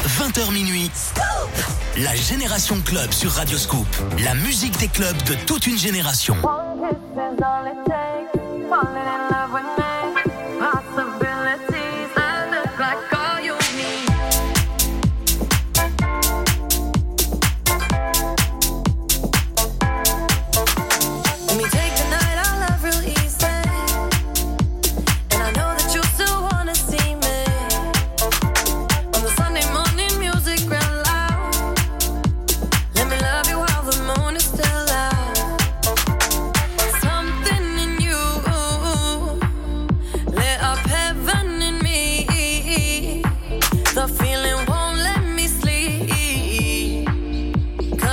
20h 0.08 0.54
minuit. 0.54 0.92
La 1.98 2.16
Génération 2.16 2.80
Club 2.86 3.12
sur 3.12 3.32
Radio 3.32 3.58
Scoop. 3.58 3.88
La 4.24 4.36
musique 4.36 4.78
des 4.78 4.90
clubs 4.90 5.22
de 5.24 5.34
toute 5.48 5.66
une 5.66 5.78
génération. 5.78 6.36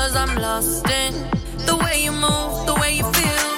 Cause 0.09 0.17
I'm 0.17 0.37
lost 0.37 0.89
in 0.89 1.13
the 1.67 1.77
way 1.77 2.03
you 2.03 2.13
move, 2.13 2.67
the 2.67 2.75
way 2.81 2.97
you 2.97 3.13
feel. 3.13 3.58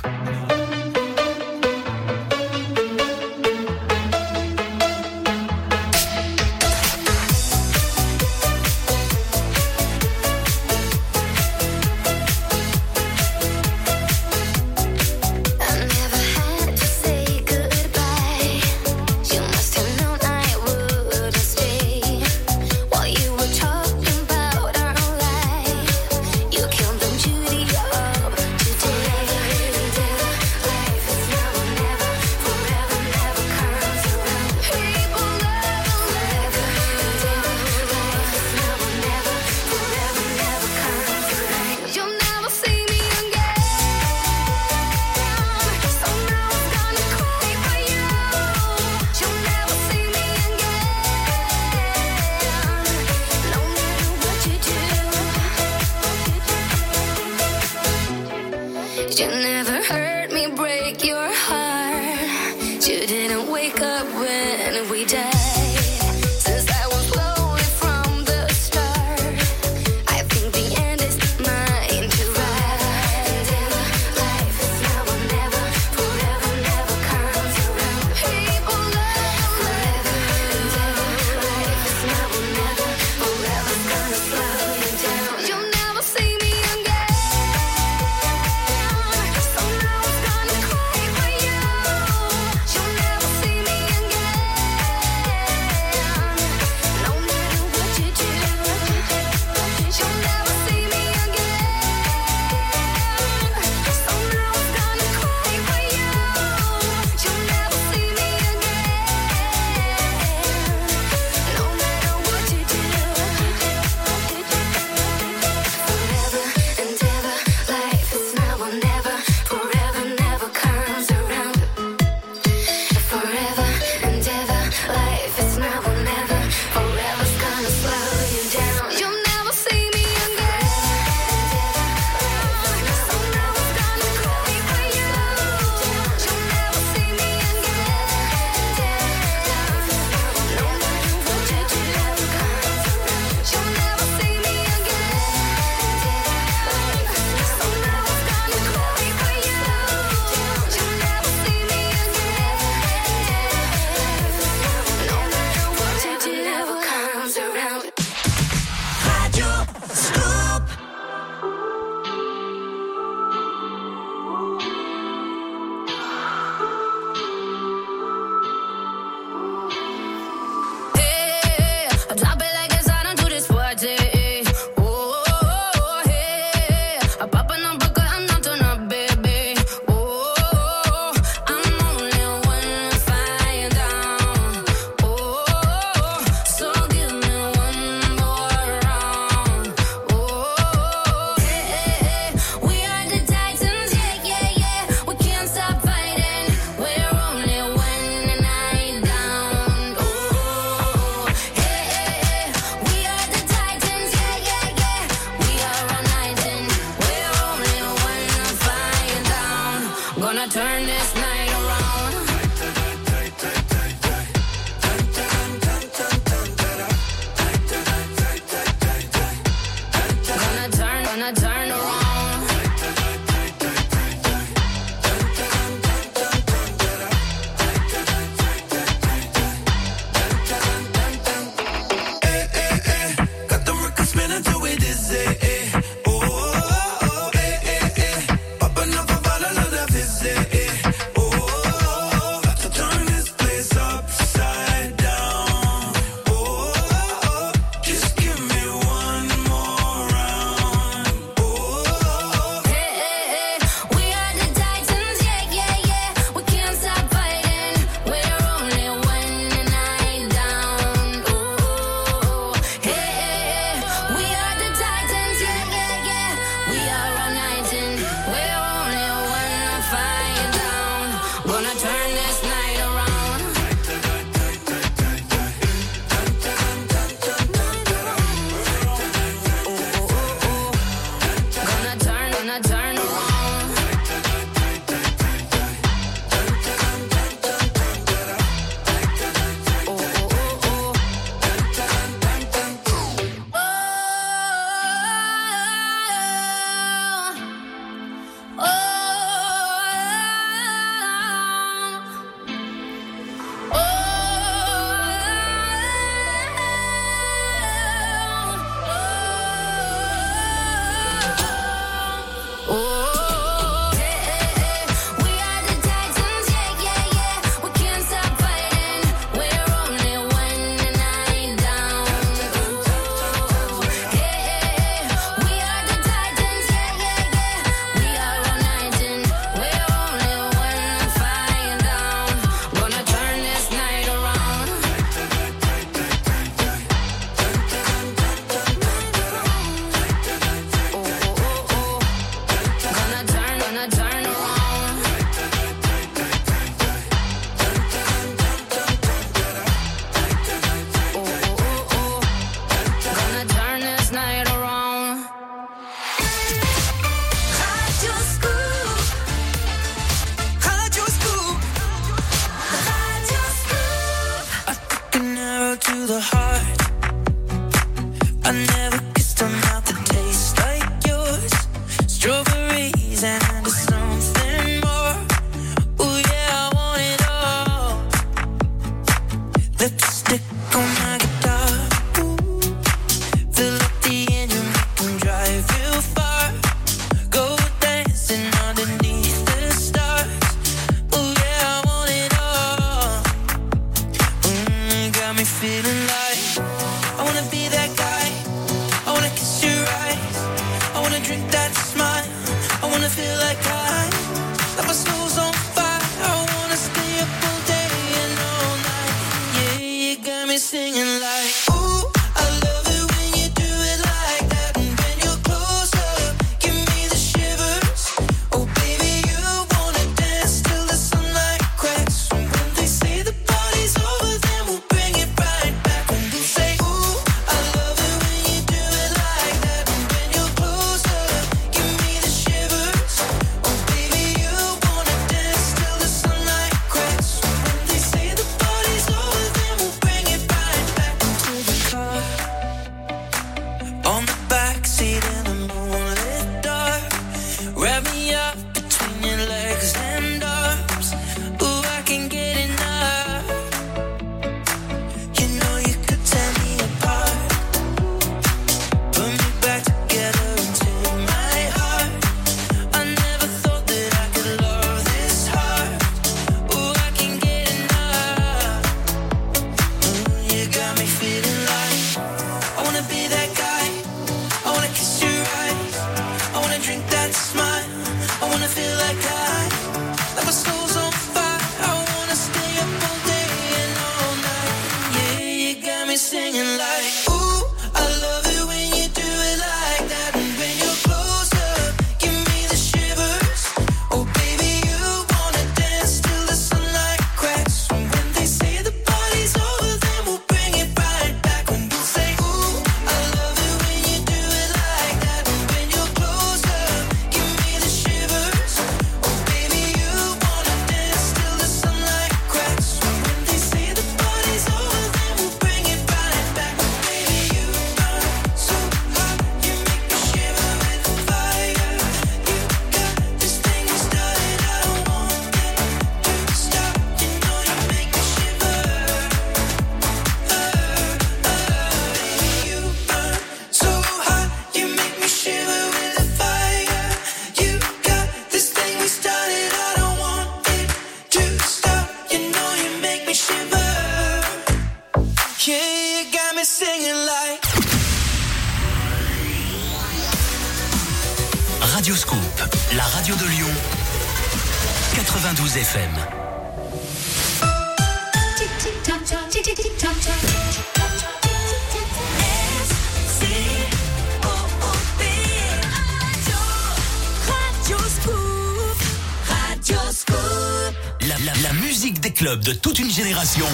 de 572.55 572.73
toute 572.73 572.99
une 572.99 573.09
génération. 573.11 573.65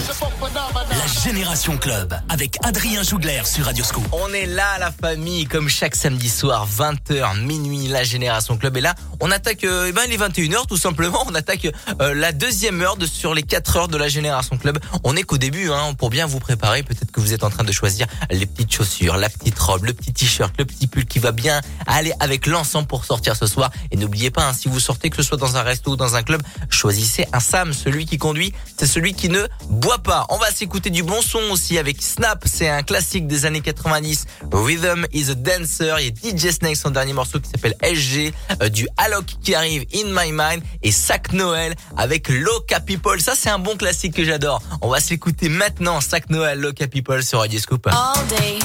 La 0.89 1.23
Génération 1.23 1.77
Club 1.77 2.13
avec 2.29 2.57
Adrien 2.63 3.01
Jougler 3.01 3.41
sur 3.45 3.65
Radio 3.65 3.83
Scoop. 3.83 4.05
On 4.11 4.31
est 4.33 4.45
là, 4.45 4.77
la 4.79 4.91
famille, 4.91 5.45
comme 5.45 5.69
chaque 5.69 5.95
samedi 5.95 6.29
soir, 6.29 6.67
20h, 6.67 7.41
minuit, 7.41 7.87
la 7.87 8.03
Génération 8.03 8.57
Club 8.57 8.77
est 8.77 8.81
là. 8.81 8.93
On 9.19 9.31
attaque, 9.31 9.63
euh, 9.63 9.87
eh 9.89 9.91
ben, 9.93 10.07
les 10.09 10.17
21h 10.17 10.67
tout 10.67 10.77
simplement. 10.77 11.23
On 11.27 11.35
attaque 11.35 11.67
euh, 12.01 12.13
la 12.13 12.31
deuxième 12.31 12.81
heure 12.81 12.97
de, 12.97 13.05
sur 13.05 13.33
les 13.33 13.43
4 13.43 13.77
heures 13.77 13.87
de 13.87 13.97
la 13.97 14.09
Génération 14.09 14.57
Club. 14.57 14.79
On 15.03 15.15
est 15.15 15.23
qu'au 15.23 15.37
début, 15.37 15.71
hein, 15.71 15.93
pour 15.97 16.09
bien 16.09 16.25
vous 16.25 16.39
préparer. 16.39 16.83
Peut-être 16.83 17.11
que 17.11 17.19
vous 17.19 17.33
êtes 17.33 17.43
en 17.43 17.49
train 17.49 17.63
de 17.63 17.71
choisir 17.71 18.07
les 18.29 18.45
petites 18.45 18.73
chaussures, 18.73 19.17
la 19.17 19.29
petite 19.29 19.57
robe, 19.57 19.85
le 19.85 19.93
petit 19.93 20.13
t-shirt, 20.13 20.53
le 20.57 20.65
petit 20.65 20.87
pull 20.87 21.05
qui 21.05 21.19
va 21.19 21.31
bien 21.31 21.61
aller 21.87 22.13
avec 22.19 22.45
l'ensemble 22.45 22.87
pour 22.87 23.05
sortir 23.05 23.35
ce 23.35 23.47
soir. 23.47 23.71
Et 23.91 23.97
n'oubliez 23.97 24.29
pas, 24.29 24.47
hein, 24.47 24.53
si 24.53 24.67
vous 24.67 24.79
sortez, 24.79 25.09
que 25.09 25.17
ce 25.17 25.23
soit 25.23 25.37
dans 25.37 25.57
un 25.57 25.63
resto 25.63 25.91
ou 25.91 25.95
dans 25.95 26.15
un 26.15 26.23
club, 26.23 26.41
Choisissez 26.77 27.25
un 27.33 27.39
Sam, 27.39 27.73
celui 27.73 28.05
qui 28.05 28.19
conduit, 28.19 28.53
c'est 28.77 28.85
celui 28.85 29.15
qui 29.15 29.29
ne 29.29 29.47
boit 29.67 29.97
pas. 29.97 30.27
On 30.29 30.37
va 30.37 30.51
s'écouter 30.51 30.91
du 30.91 31.01
bon 31.01 31.23
son 31.23 31.39
aussi 31.49 31.79
avec 31.79 32.03
Snap, 32.03 32.43
c'est 32.45 32.69
un 32.69 32.83
classique 32.83 33.25
des 33.25 33.47
années 33.47 33.61
90. 33.61 34.27
Rhythm 34.51 35.07
is 35.11 35.31
a 35.31 35.33
Dancer 35.33 35.95
Il 35.99 36.05
y 36.23 36.29
a 36.29 36.37
DJ 36.37 36.51
Snake, 36.51 36.75
son 36.75 36.91
dernier 36.91 37.13
morceau 37.13 37.39
qui 37.39 37.49
s'appelle 37.49 37.73
SG, 37.81 38.31
euh, 38.61 38.69
du 38.69 38.87
Alok 38.97 39.25
qui 39.41 39.55
arrive, 39.55 39.85
In 39.91 40.09
My 40.09 40.31
Mind 40.31 40.61
et 40.83 40.91
Sac 40.91 41.33
Noël 41.33 41.73
avec 41.97 42.29
Loca 42.29 42.79
People. 42.79 43.19
Ça, 43.21 43.33
c'est 43.35 43.49
un 43.49 43.57
bon 43.57 43.75
classique 43.75 44.13
que 44.13 44.23
j'adore. 44.23 44.61
On 44.81 44.89
va 44.89 44.99
s'écouter 44.99 45.49
maintenant 45.49 45.99
Sac 45.99 46.29
Noël, 46.29 46.59
Loca 46.59 46.87
People 46.87 47.23
sur 47.23 47.39
Radio 47.39 47.59
Scoop. 47.59 47.87
All 47.87 48.23
day, 48.27 48.59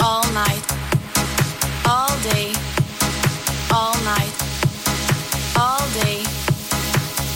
all 0.00 0.26
night, 0.34 0.64
all 1.86 2.14
day. 2.30 2.59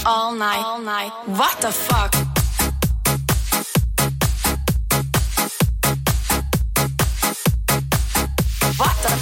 all 0.07 0.32
night. 0.32 0.62
All 0.62 0.80
night. 0.80 1.12
What 1.26 1.61
the 1.61 1.72
fuck? 1.72 2.14
What 8.76 8.96
the? 9.02 9.12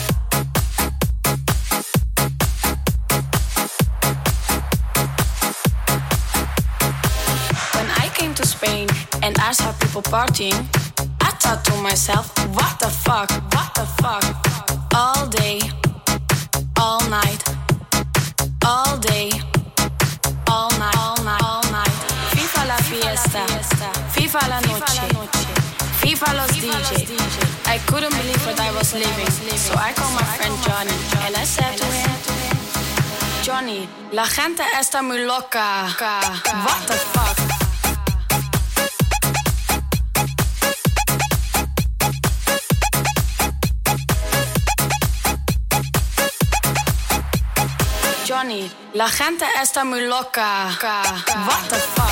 When 7.76 7.86
I 7.90 8.10
came 8.14 8.34
to 8.34 8.46
Spain 8.46 8.88
and 9.22 9.38
I 9.38 9.52
saw 9.52 9.72
people 9.72 10.02
partying, 10.02 10.66
I 11.20 11.30
thought 11.40 11.64
to 11.66 11.76
myself, 11.82 12.36
what 12.56 12.78
the 12.80 12.88
fuck? 12.88 13.30
What 13.54 13.74
the 13.74 13.86
fuck? 14.02 14.24
All 14.94 15.26
day, 15.28 15.60
all 16.76 17.08
night, 17.08 17.42
all 18.64 18.98
day. 18.98 19.41
FIFA 24.32 24.48
la 24.48 24.60
noche, 24.62 25.02
FIFA 26.00 26.32
los 26.32 26.52
DJ. 26.52 27.06
I 27.66 27.78
couldn't 27.84 28.14
believe 28.16 28.42
what 28.46 28.58
I 28.58 28.70
was 28.72 28.94
living, 28.94 29.28
so 29.58 29.74
I 29.74 29.92
called 29.92 30.14
my 30.14 30.24
friend 30.36 30.56
Johnny 30.64 30.96
and 31.26 31.36
I 31.36 31.44
said 31.44 31.76
to 31.76 31.84
him, 31.84 32.10
Johnny, 33.42 33.86
la 34.10 34.24
gente 34.24 34.62
está 34.80 35.02
muy 35.02 35.18
loca. 35.26 35.86
What 36.64 36.86
the 36.86 36.94
fuck? 37.12 37.36
Johnny, 48.26 48.70
la 48.94 49.10
gente 49.10 49.44
está 49.60 49.84
muy 49.84 50.06
loca. 50.06 50.70
What 50.80 51.68
the 51.68 51.76
fuck? 51.76 52.11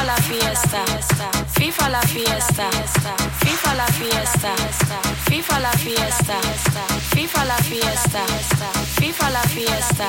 FIFA 0.00 0.06
la 0.06 0.16
fiesta, 0.22 0.84
FIFA 1.58 1.88
la 1.90 2.00
fiesta, 2.00 2.70
FIFA 3.44 3.74
la 3.74 3.86
fiesta, 3.86 4.54
FIFA 5.28 5.58
la 5.60 5.72
fiesta, 5.72 6.36
FIFA 7.14 7.44
la 7.44 7.56
fiesta, 7.58 8.24
FIFA 8.98 9.30
la 9.30 9.42
fiesta, 9.42 10.06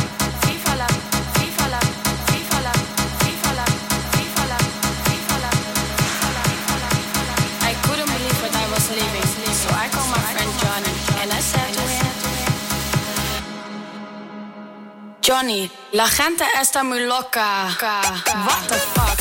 Johnny, 15.27 15.71
la 15.91 16.07
gente 16.07 16.43
está 16.61 16.83
muy 16.83 16.99
loca. 16.99 17.75
What 17.81 18.67
the 18.67 18.75
fuck? 18.75 19.17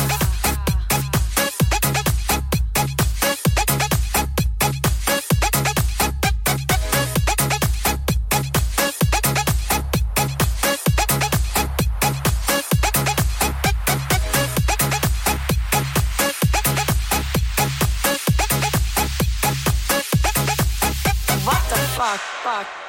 Fuck? 21.96 22.20
Fuck. 22.44 22.83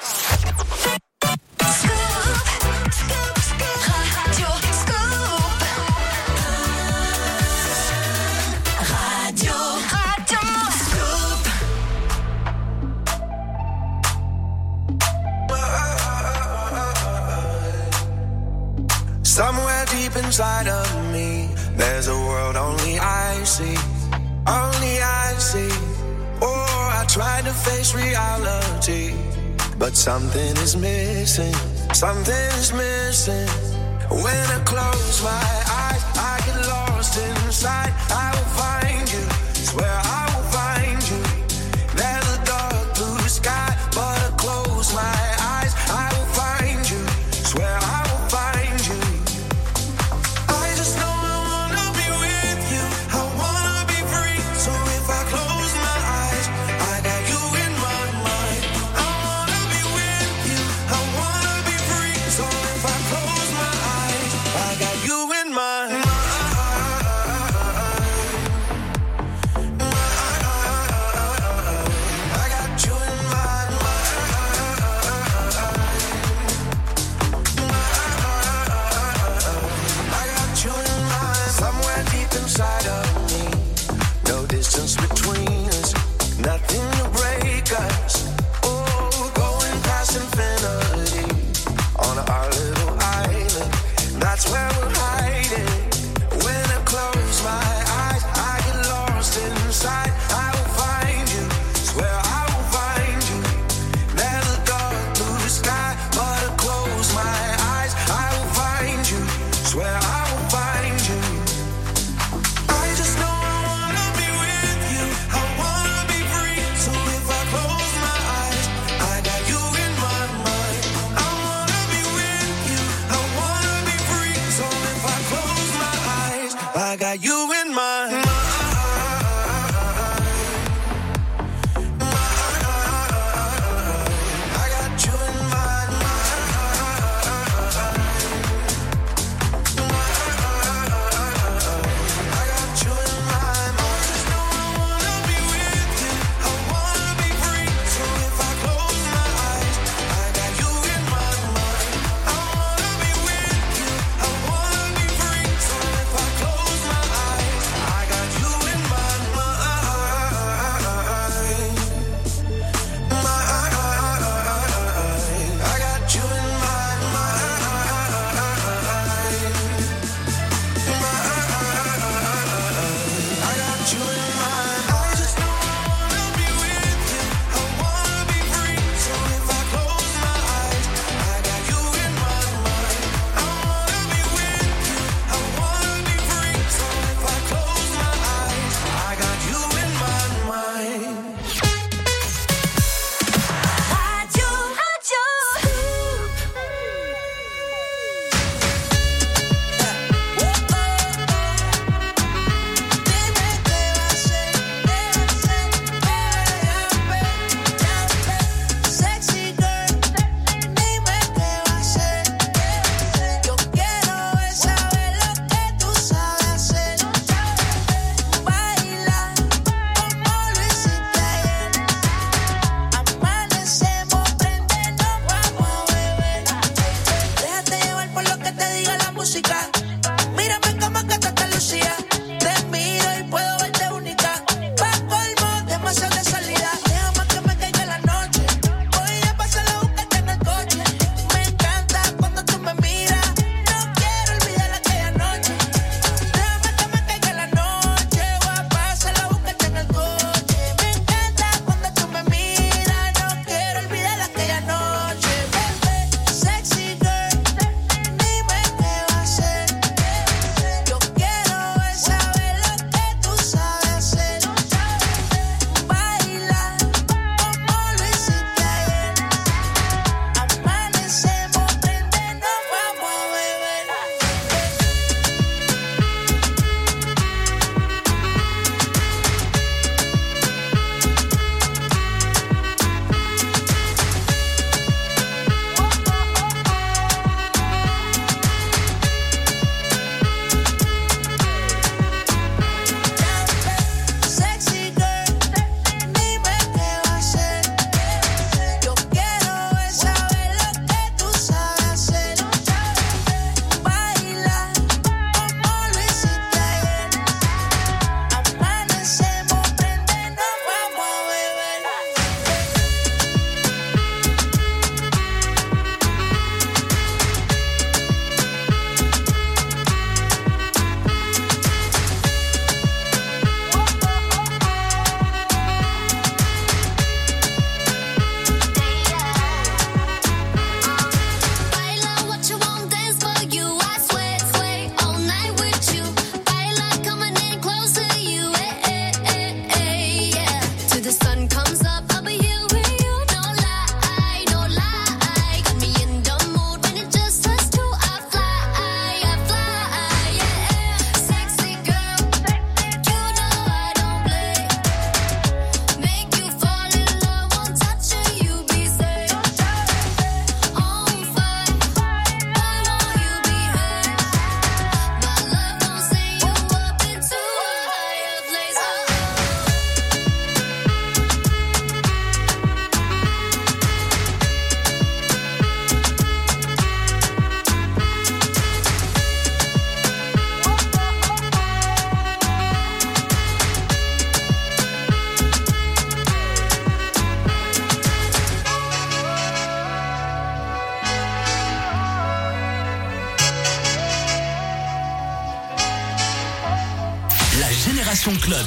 Reality, 27.95 29.13
but 29.79 29.95
something 29.95 30.55
is 30.57 30.75
missing. 30.75 31.53
Something 31.93 32.49
is 32.59 32.73
missing. 32.73 33.47
When 34.09 34.45
I 34.57 34.61
close 34.65 35.23
my 35.23 35.45
eyes, 35.81 36.03
I 36.17 36.41
get 36.45 36.67
lost 36.67 36.84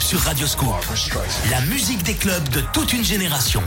sur 0.09 0.21
Radio 0.21 0.47
Scoop. 0.47 0.73
La 1.51 1.61
musique 1.67 2.03
des 2.03 2.15
clubs 2.15 2.49
de 2.49 2.63
toute 2.73 2.95
une 2.95 3.05
génération. 3.05 3.63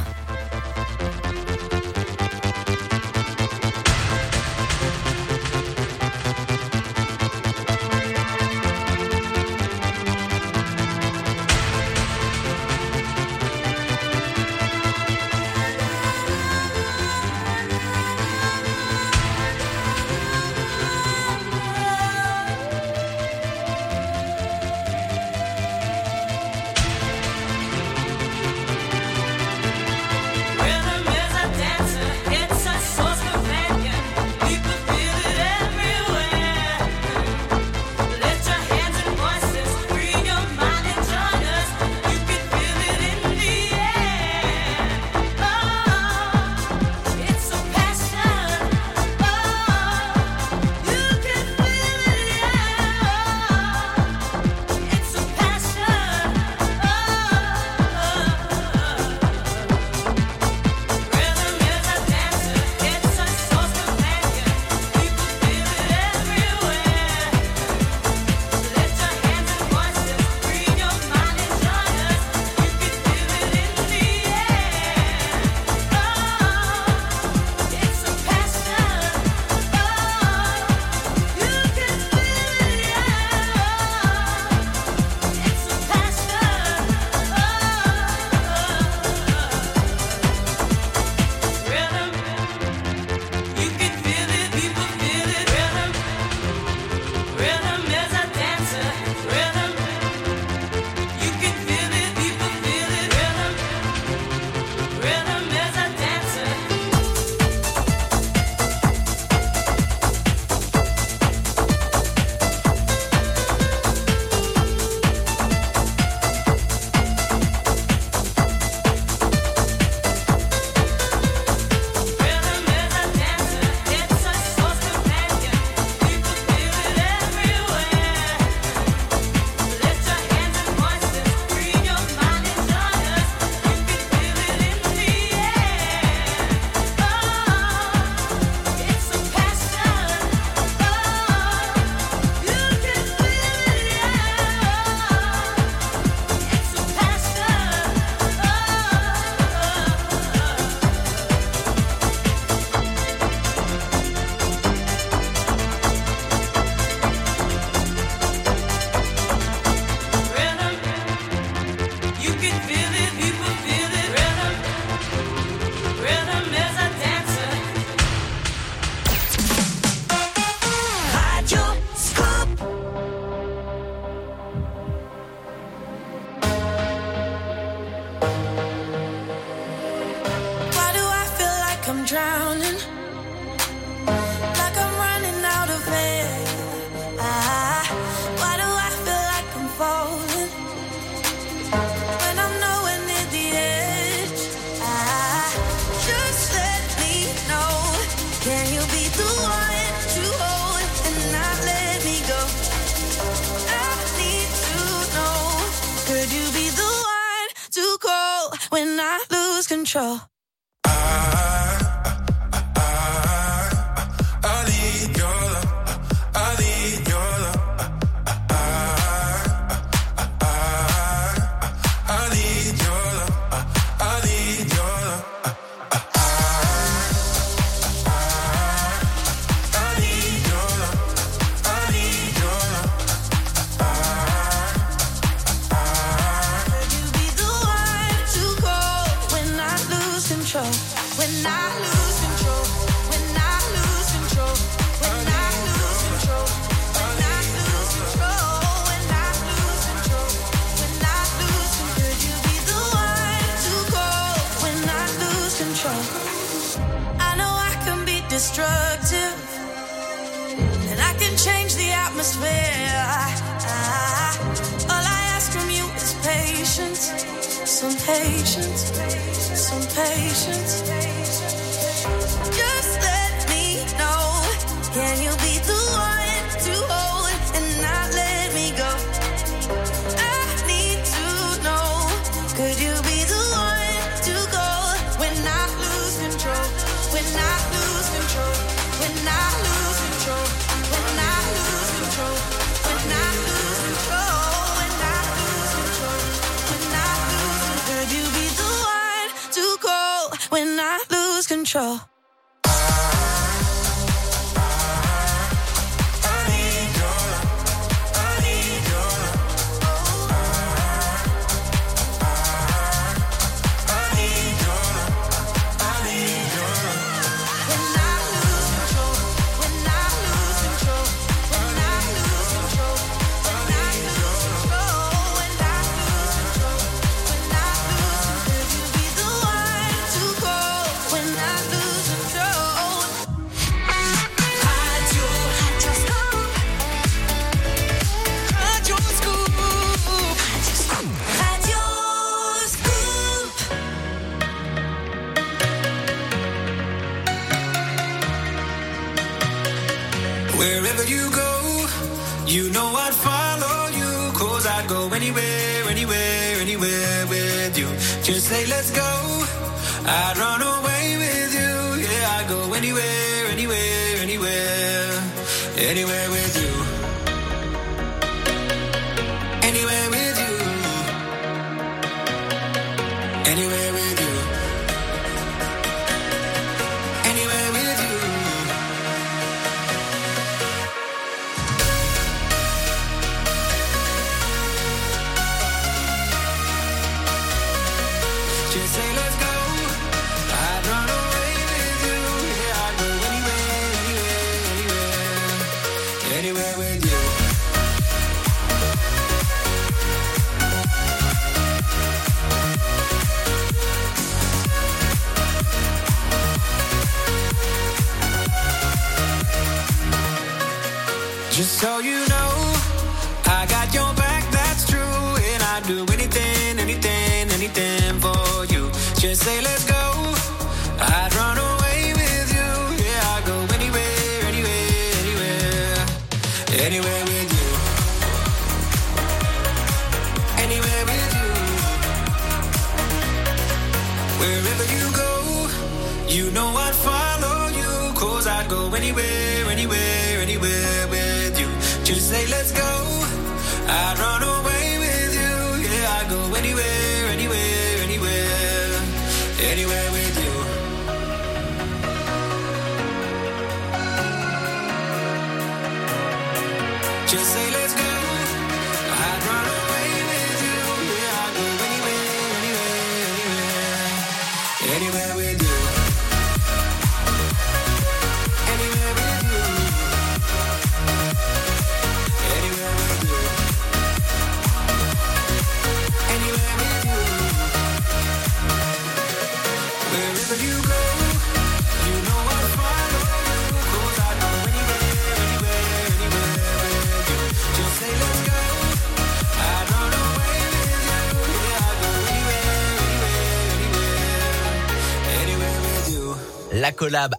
Central. 209.91 210.30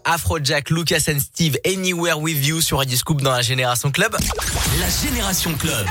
Afrojack, 0.04 0.70
Lucas 0.70 1.04
and 1.08 1.20
Steve, 1.20 1.56
Anywhere 1.64 2.18
With 2.18 2.44
You 2.44 2.60
sur 2.60 2.78
Radio 2.78 2.96
Scoop 2.96 3.22
dans 3.22 3.32
la 3.32 3.42
Génération 3.42 3.90
Club. 3.90 4.16
La 4.78 4.88
Génération 4.88 5.54
Club. 5.54 5.86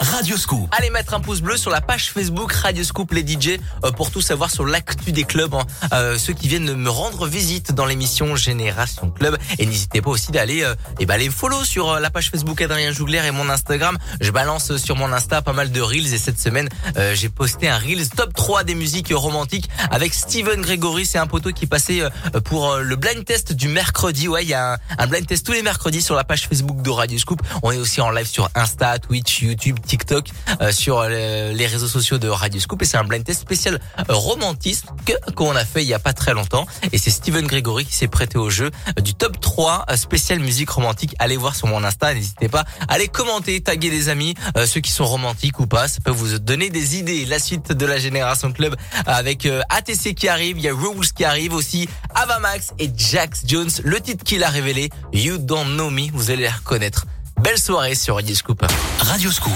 Radio 0.00 0.36
Scoop. 0.36 0.68
Allez 0.72 0.90
mettre 0.90 1.14
un 1.14 1.20
pouce 1.20 1.40
bleu 1.40 1.56
sur 1.56 1.70
la 1.70 1.80
page 1.80 2.10
Facebook 2.10 2.52
Radio 2.52 2.84
Scoop 2.84 3.12
les 3.12 3.26
DJ 3.26 3.58
euh, 3.84 3.90
pour 3.90 4.10
tout 4.10 4.20
savoir 4.20 4.50
sur 4.50 4.66
l'actu 4.66 5.12
des 5.12 5.24
clubs, 5.24 5.54
hein. 5.54 5.66
Euh, 5.92 6.18
ceux 6.18 6.32
qui 6.32 6.48
viennent 6.48 6.74
me 6.74 6.90
rendre 6.90 7.26
visite 7.26 7.72
dans 7.72 7.86
l'émission 7.86 8.36
Génération 8.36 8.93
Club. 9.24 9.38
Et 9.58 9.64
n'hésitez 9.64 10.02
pas 10.02 10.10
aussi 10.10 10.32
d'aller 10.32 10.64
eh 11.00 11.06
ben, 11.06 11.14
aller 11.14 11.30
follow 11.30 11.64
sur 11.64 11.90
euh, 11.90 12.00
la 12.00 12.10
page 12.10 12.30
Facebook 12.30 12.60
Adrien 12.60 12.92
Jougler 12.92 13.22
et 13.26 13.30
mon 13.30 13.48
Instagram. 13.48 13.96
Je 14.20 14.30
balance 14.30 14.70
euh, 14.70 14.76
sur 14.76 14.96
mon 14.96 15.10
Insta 15.12 15.40
pas 15.40 15.54
mal 15.54 15.70
de 15.70 15.80
reels 15.80 16.12
et 16.12 16.18
cette 16.18 16.38
semaine 16.38 16.68
euh, 16.98 17.14
j'ai 17.14 17.30
posté 17.30 17.68
un 17.68 17.78
reels 17.78 18.10
top 18.10 18.34
3 18.34 18.64
des 18.64 18.74
musiques 18.74 19.12
romantiques 19.14 19.70
avec 19.90 20.12
Steven 20.12 20.60
Gregory. 20.60 21.06
C'est 21.06 21.18
un 21.18 21.26
poteau 21.26 21.52
qui 21.52 21.66
passait 21.66 22.02
euh, 22.02 22.10
pour 22.44 22.76
le 22.76 22.96
blind 22.96 23.24
test 23.24 23.52
du 23.54 23.68
mercredi. 23.68 24.28
Ouais, 24.28 24.42
il 24.44 24.48
y 24.48 24.54
a 24.54 24.74
un, 24.74 24.78
un 24.98 25.06
blind 25.06 25.26
test 25.26 25.46
tous 25.46 25.52
les 25.52 25.62
mercredis 25.62 26.02
sur 26.02 26.14
la 26.14 26.24
page 26.24 26.46
Facebook 26.48 26.82
de 26.82 26.90
Radio 26.90 27.18
Scoop. 27.18 27.40
On 27.62 27.72
est 27.72 27.78
aussi 27.78 28.00
en 28.00 28.10
live 28.10 28.26
sur 28.26 28.48
Insta, 28.54 28.98
Twitch, 28.98 29.42
YouTube, 29.42 29.78
TikTok, 29.84 30.28
euh, 30.60 30.72
sur 30.72 31.00
euh, 31.00 31.52
les 31.52 31.66
réseaux 31.66 31.88
sociaux 31.88 32.18
de 32.18 32.28
Radio 32.28 32.60
Scoop. 32.60 32.82
Et 32.82 32.84
c'est 32.84 32.96
un 32.96 33.04
blind 33.04 33.24
test 33.24 33.40
spécial 33.40 33.80
romantisme 34.08 34.88
que 35.06 35.12
qu'on 35.32 35.56
a 35.56 35.64
fait 35.64 35.82
il 35.82 35.88
y 35.88 35.94
a 35.94 35.98
pas 35.98 36.12
très 36.12 36.34
longtemps. 36.34 36.66
Et 36.92 36.98
c'est 36.98 37.10
Steven 37.10 37.46
Gregory 37.46 37.84
qui 37.84 37.94
s'est 37.94 38.08
prêté 38.08 38.38
au 38.38 38.50
jeu 38.50 38.70
euh, 38.88 39.00
top 39.18 39.40
3 39.40 39.86
euh, 39.90 39.96
spécial 39.96 40.40
musique 40.40 40.70
romantique. 40.70 41.14
Allez 41.18 41.36
voir 41.36 41.54
sur 41.56 41.66
mon 41.66 41.82
Insta, 41.84 42.14
n'hésitez 42.14 42.48
pas. 42.48 42.64
Allez 42.88 43.08
commenter, 43.08 43.60
taguer 43.60 43.90
des 43.90 44.08
amis, 44.08 44.34
euh, 44.56 44.66
ceux 44.66 44.80
qui 44.80 44.90
sont 44.90 45.04
romantiques 45.04 45.60
ou 45.60 45.66
pas. 45.66 45.88
Ça 45.88 46.00
peut 46.00 46.10
vous 46.10 46.38
donner 46.38 46.70
des 46.70 46.96
idées. 46.96 47.24
La 47.26 47.38
suite 47.38 47.72
de 47.72 47.86
la 47.86 47.98
Génération 47.98 48.52
Club 48.52 48.76
avec 49.06 49.46
euh, 49.46 49.62
ATC 49.68 50.14
qui 50.14 50.28
arrive, 50.28 50.58
il 50.58 50.64
y 50.64 50.68
a 50.68 50.74
Rules 50.74 51.12
qui 51.14 51.24
arrive 51.24 51.54
aussi, 51.54 51.88
Avamax 52.14 52.72
et 52.78 52.90
Jax 52.96 53.42
Jones. 53.46 53.70
Le 53.82 54.00
titre 54.00 54.24
qu'il 54.24 54.42
a 54.44 54.48
révélé, 54.48 54.90
You 55.12 55.38
Don't 55.38 55.74
Know 55.74 55.90
Me, 55.90 56.10
vous 56.12 56.30
allez 56.30 56.42
les 56.42 56.48
reconnaître. 56.48 57.06
Belle 57.40 57.58
soirée 57.58 57.94
sur 57.94 58.16
Radio 58.16 58.34
Scoop. 58.34 58.64
Radio 58.98 59.30
Scoop. 59.30 59.52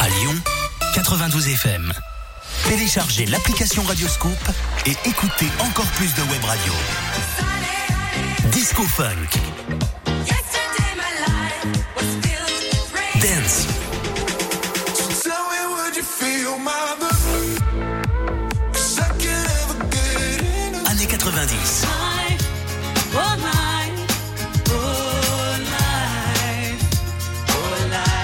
À 0.00 0.08
Lyon, 0.08 0.34
92 0.94 1.48
FM. 1.48 1.92
Téléchargez 2.68 3.26
l'application 3.26 3.82
Radio 3.84 4.08
Scoop 4.08 4.32
et 4.86 4.96
écoutez 5.08 5.46
encore 5.60 5.86
plus 5.92 6.12
de 6.14 6.22
web 6.22 6.44
radio. 6.44 6.72
Disco 8.50 8.82
Funk. 8.84 9.38
Dance. 13.20 13.66
Années 20.86 21.06
90. 21.06 21.86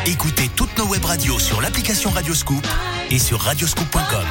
Écoutez 0.07 0.49
toutes 0.55 0.77
nos 0.79 0.87
web 0.87 1.05
radios 1.05 1.39
sur 1.39 1.61
l'application 1.61 2.11
Radio 2.11 2.35
Scoop 2.35 2.67
et 3.11 3.19
sur 3.19 3.41
radioscoop.com. 3.41 4.27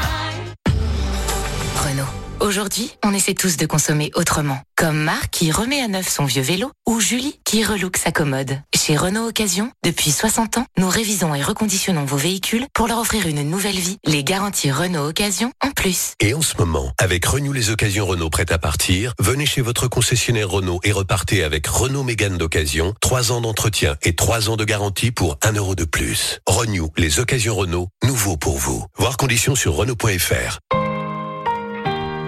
Aujourd'hui, 2.41 2.91
on 3.05 3.13
essaie 3.13 3.35
tous 3.35 3.55
de 3.55 3.67
consommer 3.67 4.09
autrement. 4.15 4.59
Comme 4.75 4.97
Marc 4.97 5.29
qui 5.29 5.51
remet 5.51 5.79
à 5.79 5.87
neuf 5.87 6.09
son 6.09 6.25
vieux 6.25 6.41
vélo 6.41 6.71
ou 6.87 6.99
Julie 6.99 7.39
qui 7.45 7.63
relook 7.63 7.97
sa 7.97 8.11
commode. 8.11 8.59
Chez 8.75 8.97
Renault 8.97 9.27
Occasion, 9.27 9.71
depuis 9.85 10.09
60 10.09 10.57
ans, 10.57 10.65
nous 10.75 10.89
révisons 10.89 11.35
et 11.35 11.43
reconditionnons 11.43 12.03
vos 12.03 12.17
véhicules 12.17 12.65
pour 12.73 12.87
leur 12.87 12.97
offrir 12.97 13.27
une 13.27 13.43
nouvelle 13.43 13.77
vie. 13.77 13.97
Les 14.07 14.23
garanties 14.23 14.71
Renault 14.71 15.07
Occasion 15.07 15.51
en 15.63 15.69
plus. 15.69 16.13
Et 16.19 16.33
en 16.33 16.41
ce 16.41 16.57
moment, 16.57 16.91
avec 16.97 17.23
Renew 17.25 17.53
les 17.53 17.69
occasions 17.69 18.07
Renault 18.07 18.31
prêtes 18.31 18.51
à 18.51 18.57
partir, 18.57 19.13
venez 19.19 19.45
chez 19.45 19.61
votre 19.61 19.87
concessionnaire 19.87 20.49
Renault 20.49 20.79
et 20.83 20.91
repartez 20.91 21.43
avec 21.43 21.67
Renault 21.67 22.03
Mégane 22.03 22.39
d'occasion, 22.39 22.95
3 23.01 23.31
ans 23.31 23.41
d'entretien 23.41 23.97
et 24.01 24.15
3 24.15 24.49
ans 24.49 24.57
de 24.57 24.65
garantie 24.65 25.11
pour 25.11 25.37
1 25.43 25.51
euro 25.51 25.75
de 25.75 25.85
plus. 25.85 26.39
Renew 26.47 26.89
les 26.97 27.19
occasions 27.19 27.55
Renault, 27.55 27.89
nouveau 28.03 28.35
pour 28.35 28.57
vous. 28.57 28.83
Voir 28.97 29.17
conditions 29.17 29.53
sur 29.53 29.75
Renault.fr. 29.75 30.57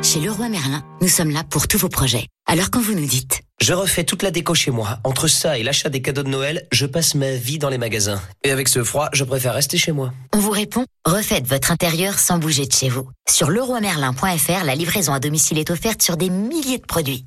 Chez 0.04 0.20
Leroy 0.20 0.50
Merlin, 0.50 0.84
nous 1.02 1.08
sommes 1.08 1.32
là 1.32 1.44
pour 1.50 1.68
tous 1.70 1.78
vos 1.78 1.88
projets. 1.88 2.28
Alors 2.46 2.70
quand 2.70 2.82
vous 2.82 2.94
nous 2.94 3.06
dites 3.06 3.42
Je 3.62 3.72
refais 3.74 4.04
toute 4.04 4.22
la 4.22 4.32
déco 4.32 4.54
chez 4.54 4.70
moi. 4.70 5.00
Entre 5.06 5.30
ça 5.30 5.58
et 5.58 5.64
l'achat 5.64 5.88
des 5.90 6.02
cadeaux 6.02 6.24
de 6.24 6.30
Noël, 6.30 6.68
je 6.74 6.86
passe 6.86 7.16
ma 7.16 7.32
vie 7.32 7.58
dans 7.58 7.70
les 7.70 7.78
magasins. 7.78 8.22
Et 8.44 8.52
avec 8.52 8.68
ce 8.68 8.84
froid, 8.84 9.08
je 9.14 9.24
préfère 9.24 9.54
rester 9.54 9.78
chez 9.78 9.94
moi. 9.94 10.14
On 10.34 10.40
vous 10.40 10.52
répond 10.52 10.86
Refaites 11.06 11.48
votre 11.48 11.72
intérieur 11.72 12.20
sans 12.20 12.38
bouger 12.38 12.66
de 12.66 12.74
chez 12.74 12.90
vous. 12.90 13.10
Sur 13.30 13.50
leroymerlin.fr, 13.50 14.66
la 14.66 14.76
livraison 14.76 15.14
à 15.14 15.22
domicile 15.22 15.58
est 15.58 15.72
offerte 15.72 16.02
sur 16.02 16.18
des 16.18 16.30
milliers 16.30 16.80
de 16.80 16.86
produits. 16.86 17.26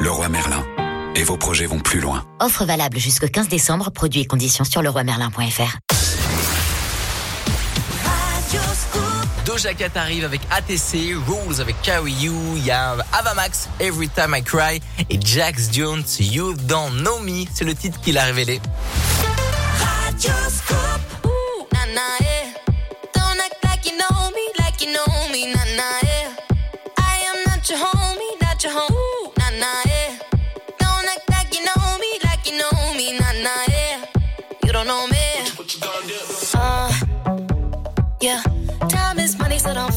Leroy 0.00 0.30
Merlin. 0.30 0.64
Et 1.16 1.22
vos 1.22 1.36
projets 1.36 1.66
vont 1.66 1.80
plus 1.80 2.00
loin. 2.00 2.24
Offre 2.40 2.64
valable 2.64 2.98
jusqu'au 2.98 3.28
15 3.28 3.48
décembre, 3.48 3.90
produits 3.90 4.22
et 4.22 4.26
conditions 4.26 4.64
sur 4.64 4.80
leroymerlin.fr. 4.82 5.78
Doja 9.46 9.74
Cat 9.74 9.92
arrive 9.94 10.24
avec 10.24 10.40
ATC, 10.50 11.14
Rules 11.24 11.60
avec 11.60 11.80
Carry 11.80 12.10
You, 12.10 12.34
il 12.56 12.64
y 12.64 12.72
a 12.72 12.96
Avamax, 13.12 13.68
Every 13.78 14.08
Time 14.08 14.34
I 14.34 14.42
Cry 14.42 14.82
et 15.08 15.20
Jax 15.24 15.70
Jones, 15.72 16.02
You 16.18 16.54
Don't 16.64 16.90
Know 16.98 17.20
Me, 17.20 17.44
c'est 17.54 17.64
le 17.64 17.76
titre 17.76 18.00
qu'il 18.00 18.18
a 18.18 18.24
révélé. 18.24 18.60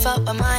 Fuck 0.02 0.26
with 0.26 0.40
mine. 0.40 0.59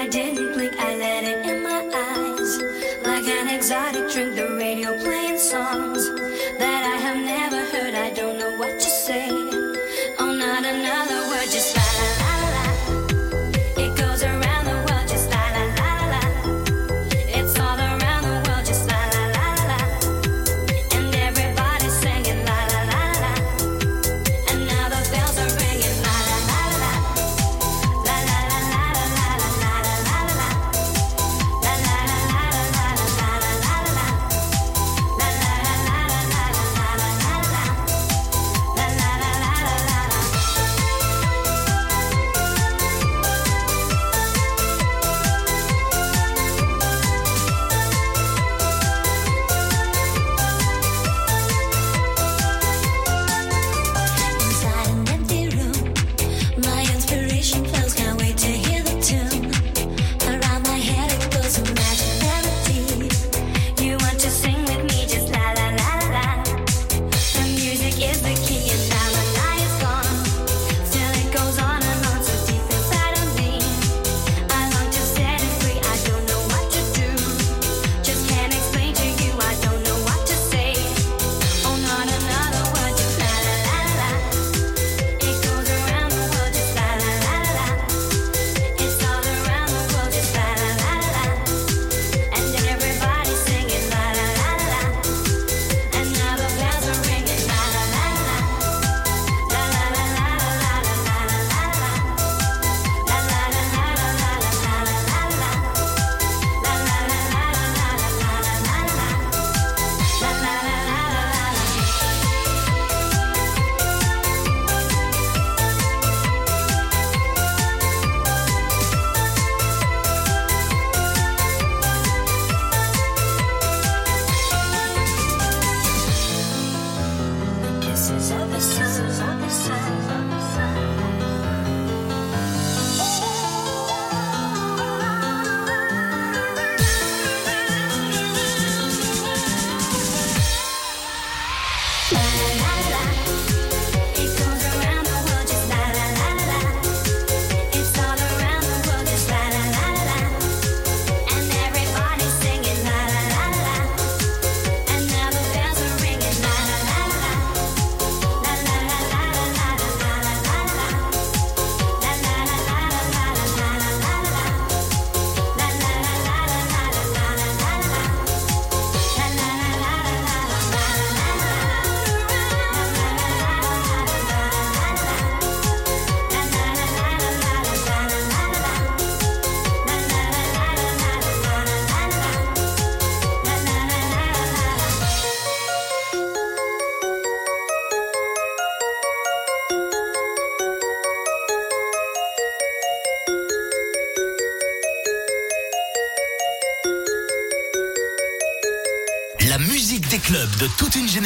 I 0.00 0.06
did 0.06 0.39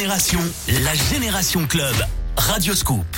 la 0.07 0.93
Génération 0.93 1.65
Club. 1.65 1.95
Radioscoop. 2.37 3.05
Woman, 3.07 3.14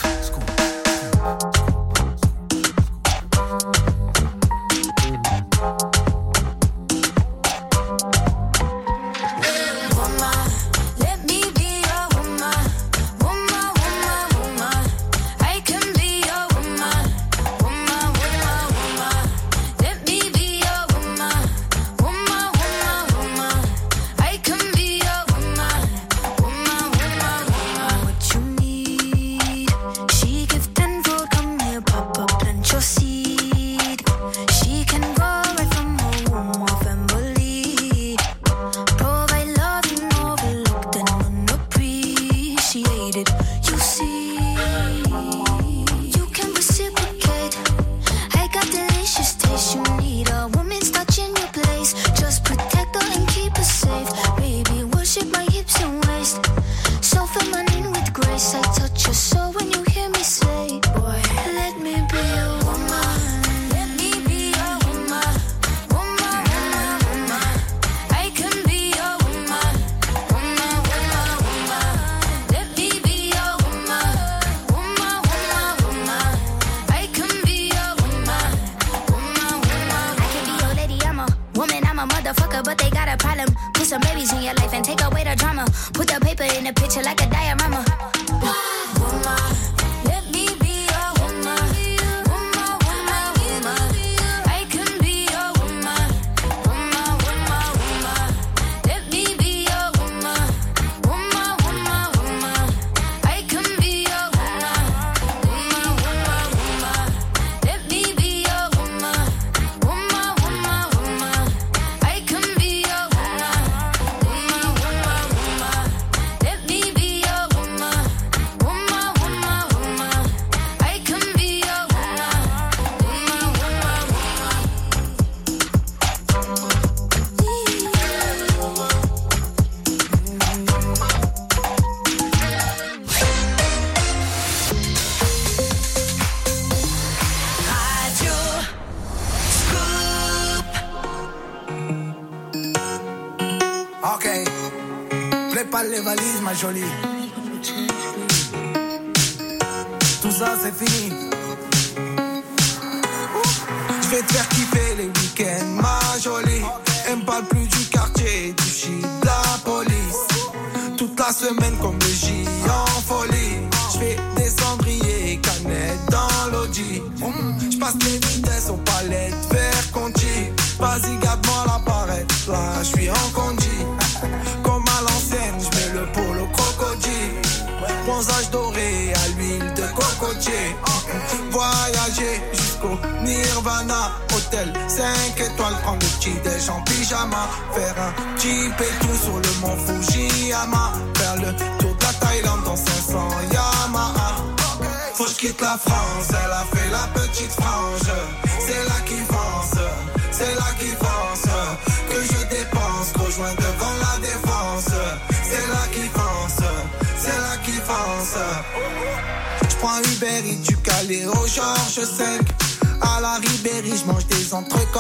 Jolie. 146.58 147.07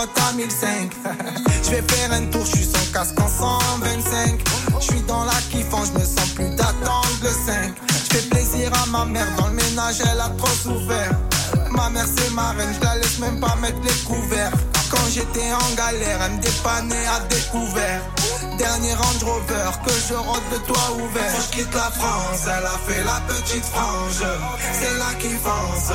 1005. 0.06 0.92
Je 1.64 1.72
vais 1.72 1.82
faire 1.82 2.12
un 2.14 2.26
tour, 2.28 2.46
je 2.46 2.58
suis 2.58 2.66
sans 2.66 2.94
casque 2.94 3.20
en 3.20 3.28
125. 3.28 4.40
Je 4.80 4.86
suis 4.86 5.02
dans 5.02 5.24
la 5.24 5.34
kiffance, 5.50 5.90
je 5.94 6.00
me 6.00 6.06
sens 6.06 6.30
plus 6.36 6.50
d'attendre 6.56 7.18
le 7.24 7.30
5. 7.30 7.74
Je 7.90 8.18
fais 8.18 8.30
plaisir 8.30 8.72
à 8.84 8.86
ma 8.88 9.06
mère, 9.06 9.26
dans 9.38 9.48
le 9.48 9.54
ménage, 9.54 9.96
elle 10.02 10.20
a 10.20 10.30
trop 10.38 10.48
souffert. 10.48 11.18
Ma 11.72 11.90
mère, 11.90 12.06
c'est 12.16 12.32
ma 12.32 12.52
reine, 12.52 12.74
je 12.80 12.86
la 12.86 12.96
laisse 12.98 13.18
même 13.18 13.40
pas 13.40 13.56
mettre 13.60 13.80
les 13.84 14.06
couverts. 14.06 14.52
Quand 14.92 15.08
j'étais 15.10 15.52
en 15.52 15.76
galère, 15.76 16.20
elle 16.26 16.34
me 16.34 16.42
dépannait 16.42 17.08
à 17.08 17.20
découvert. 17.22 18.02
Dernier 18.58 18.94
Range 18.94 19.24
Rover, 19.24 19.70
que 19.86 19.92
je 20.08 20.14
rentre 20.16 20.42
le 20.52 20.60
toit 20.60 20.92
ouvert. 20.96 21.36
Que 21.36 21.42
je 21.42 21.58
quitte 21.58 21.74
la 21.76 21.92
France, 21.92 22.42
elle 22.46 22.66
a 22.66 22.78
fait 22.88 23.04
la 23.04 23.22
petite 23.28 23.66
frange. 23.66 24.24
C'est 24.74 24.98
là 24.98 25.14
qui 25.20 25.30
fonce, 25.30 25.92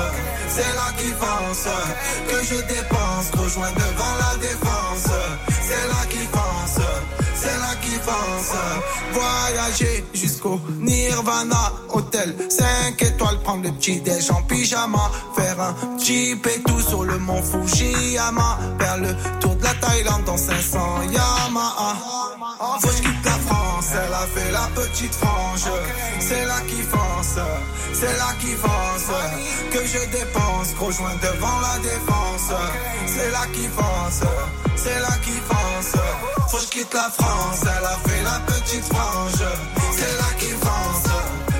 c'est 0.49 0.75
là 0.79 0.89
qui 0.97 1.11
fonce. 1.23 1.69
Que 2.29 2.45
je 2.45 2.61
dépense, 2.63 3.31
rejoins 3.37 3.73
devant 3.73 4.15
la 4.19 4.37
défense. 4.37 5.11
C'est 5.49 5.89
là 5.89 6.07
qui 6.09 6.25
fonce, 6.33 6.87
c'est 7.35 7.59
là 7.59 7.75
qui 7.81 7.97
fonce. 8.07 8.57
Voyager 9.13 10.05
jusqu'au 10.15 10.61
Nirvana, 10.79 11.73
hôtel 11.91 12.37
5 12.49 13.03
étoiles, 13.03 13.39
prendre 13.41 13.65
le 13.65 13.73
petit 13.73 14.01
déj 14.01 14.31
en 14.31 14.43
pyjama. 14.43 15.11
Faire 15.37 15.61
un 15.61 15.75
et 15.99 16.63
tout 16.67 16.81
sur 16.81 17.05
le 17.05 17.19
mont 17.19 17.43
Fujiyama. 17.43 18.59
Faire 18.79 18.99
le 18.99 19.15
tour 19.41 19.57
la 19.73 19.87
Thaïlande 19.87 20.25
dans 20.25 20.37
500 20.37 21.03
Yamaha. 21.11 21.97
Faut 22.81 22.89
que 22.89 22.95
quitte 22.95 23.25
la 23.25 23.39
France, 23.47 23.87
elle 23.93 24.15
a 24.15 24.27
fait 24.35 24.51
la 24.51 24.69
petite 24.75 25.15
frange. 25.15 25.65
C'est 26.21 26.45
là 26.47 26.61
qui 26.69 26.83
fonce, 26.83 27.39
c'est 27.93 28.17
là 28.19 28.33
qui 28.41 28.55
fonce. 28.55 29.11
Que 29.73 29.87
je 29.87 29.99
dépense, 30.11 30.75
rejoins 30.79 31.17
devant 31.23 31.61
la 31.61 31.79
défense. 31.79 32.53
C'est 33.07 33.31
là 33.31 33.47
qui 33.53 33.69
fonce, 33.69 34.23
c'est 34.77 35.01
là 35.01 35.17
qui 35.23 35.39
fonce. 35.49 36.03
Faut 36.49 36.59
que 36.59 36.71
quitte 36.71 36.95
la 36.95 37.11
France, 37.11 37.61
elle 37.63 37.85
a 37.85 37.97
fait 38.09 38.23
la 38.23 38.41
petite 38.53 38.85
frange. 38.85 39.45
C'est 39.97 40.17
là 40.19 40.31
qui 40.39 40.51
fonce, 40.51 41.13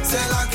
c'est 0.03 0.29
là 0.31 0.45
qui 0.51 0.52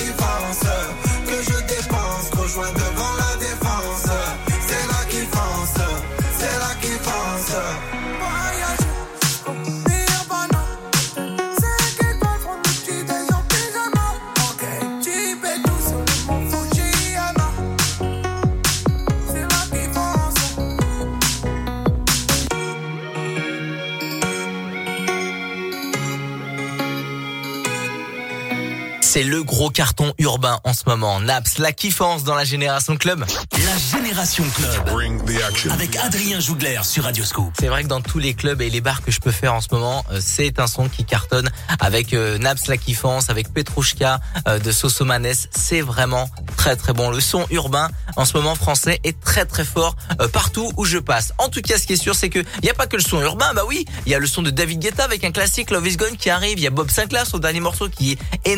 C'est 29.18 29.23
le 29.23 29.41
gros 29.41 29.72
carton 29.72 30.14
urbain 30.19 30.60
en 30.64 30.76
ce 30.76 30.84
moment. 30.85 31.19
Naps, 31.19 31.57
la 31.57 31.72
kiffance 31.72 32.23
dans 32.23 32.35
la 32.35 32.44
Génération 32.44 32.98
Club. 32.98 33.26
La 33.65 33.98
Génération 33.98 34.44
Club. 34.56 35.72
Avec 35.72 35.95
Adrien 35.95 36.39
Jougler 36.39 36.81
sur 36.84 37.06
Radioscope. 37.06 37.52
C'est 37.60 37.65
vrai 37.65 37.81
que 37.81 37.88
dans 37.88 38.02
tous 38.02 38.19
les 38.19 38.35
clubs 38.35 38.61
et 38.61 38.69
les 38.69 38.80
bars 38.80 39.02
que 39.02 39.10
je 39.10 39.19
peux 39.19 39.31
faire 39.31 39.56
en 39.56 39.61
ce 39.61 39.69
moment, 39.72 40.06
euh, 40.11 40.19
c'est 40.22 40.60
un 40.60 40.68
son 40.68 40.88
qui 40.88 41.03
cartonne 41.03 41.49
avec 41.80 42.14
euh, 42.14 42.38
Naps 42.38 42.68
la 42.68 42.77
kiffance, 42.77 43.31
avec 43.31 43.52
Petrouchka 43.52 44.19
euh, 44.48 44.60
de 44.60 44.72
Sosomanes. 44.72 45.34
C'est 45.49 45.81
vraiment 45.81 46.30
très 46.56 46.76
très 46.76 46.94
bon. 46.94 47.10
Le 47.10 47.19
son 47.19 47.44
urbain 47.49 47.89
en 48.18 48.26
ce 48.26 48.38
moment 48.38 48.53
français 48.53 48.99
est 49.03 49.19
très 49.19 49.45
très 49.45 49.65
fort 49.65 49.95
partout 50.31 50.72
où 50.77 50.85
je 50.85 50.99
passe. 50.99 51.34
En 51.39 51.49
tout 51.49 51.61
cas, 51.61 51.80
ce 51.80 51.88
qui 51.88 51.94
est 51.94 51.98
sûr, 51.98 52.14
c'est 52.14 52.30
que 52.30 52.44
il 52.61 52.65
y 52.65 52.69
a 52.69 52.76
pas 52.76 52.85
que 52.85 52.98
le 52.98 53.02
son 53.02 53.19
urbain. 53.19 53.52
Bah 53.56 53.64
oui, 53.68 53.85
il 54.06 54.11
y 54.11 54.15
a 54.15 54.19
le 54.19 54.27
son 54.27 54.44
de 54.44 54.52
David 54.52 54.77
Guetta 54.77 55.06
avec 55.06 55.23
un 55.23 55.31
classique 55.31 55.72
Love 55.72 55.88
Is 55.88 55.98
Gone 55.98 56.18
qui 56.18 56.30
arrive. 56.30 56.60
Il 56.60 56.64
y 56.64 56.68
a 56.68 56.72
Bob 56.72 56.91
Sinclair 56.91 57.26
son 57.26 57.39
dernier 57.39 57.61
morceau 57.61 57.89
qui 57.89 58.19
est 58.45 58.56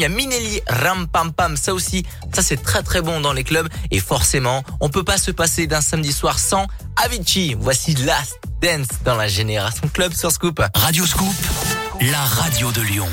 y 0.00 0.04
a 0.04 0.08
Minelli 0.08 0.60
Ram 0.68 1.06
Pam 1.08 1.32
Pam. 1.32 1.56
Ça 1.56 1.74
aussi, 1.74 2.04
ça 2.32 2.42
c'est 2.42 2.62
très 2.62 2.82
très 2.82 3.02
bon 3.02 3.20
dans 3.20 3.32
les 3.32 3.44
clubs. 3.44 3.68
Et 3.90 4.00
forcément, 4.00 4.62
on 4.80 4.88
peut 4.88 5.04
pas 5.04 5.18
se 5.18 5.30
passer 5.30 5.66
d'un 5.66 5.80
samedi 5.80 6.12
soir 6.12 6.38
sans 6.38 6.66
Avicii. 6.96 7.54
Voici 7.58 7.94
Last 7.94 8.38
Dance 8.60 8.88
dans 9.04 9.16
la 9.16 9.28
Génération 9.28 9.88
Club 9.92 10.12
sur 10.12 10.30
Scoop. 10.30 10.62
Radio 10.74 11.06
Scoop, 11.06 11.34
la 12.00 12.20
radio 12.20 12.70
de 12.72 12.82
Lyon. 12.82 13.08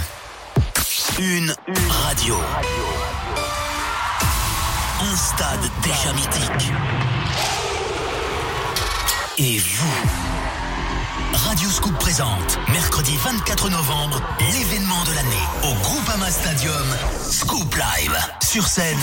Une 1.20 1.54
radio. 1.90 2.38
Un 5.02 5.16
stade 5.16 5.70
déjà 5.82 6.14
mythique. 6.14 6.72
Et 9.38 9.58
vous 9.58 10.29
Radio 11.50 11.68
Scoop 11.68 11.98
présente, 11.98 12.60
mercredi 12.72 13.18
24 13.18 13.72
novembre, 13.72 14.22
l'événement 14.54 15.04
de 15.04 15.14
l'année 15.16 15.48
au 15.64 15.74
Groupama 15.82 16.30
Stadium, 16.30 16.86
Scoop 17.28 17.74
Live. 17.74 18.16
Sur 18.44 18.68
scène, 18.68 19.00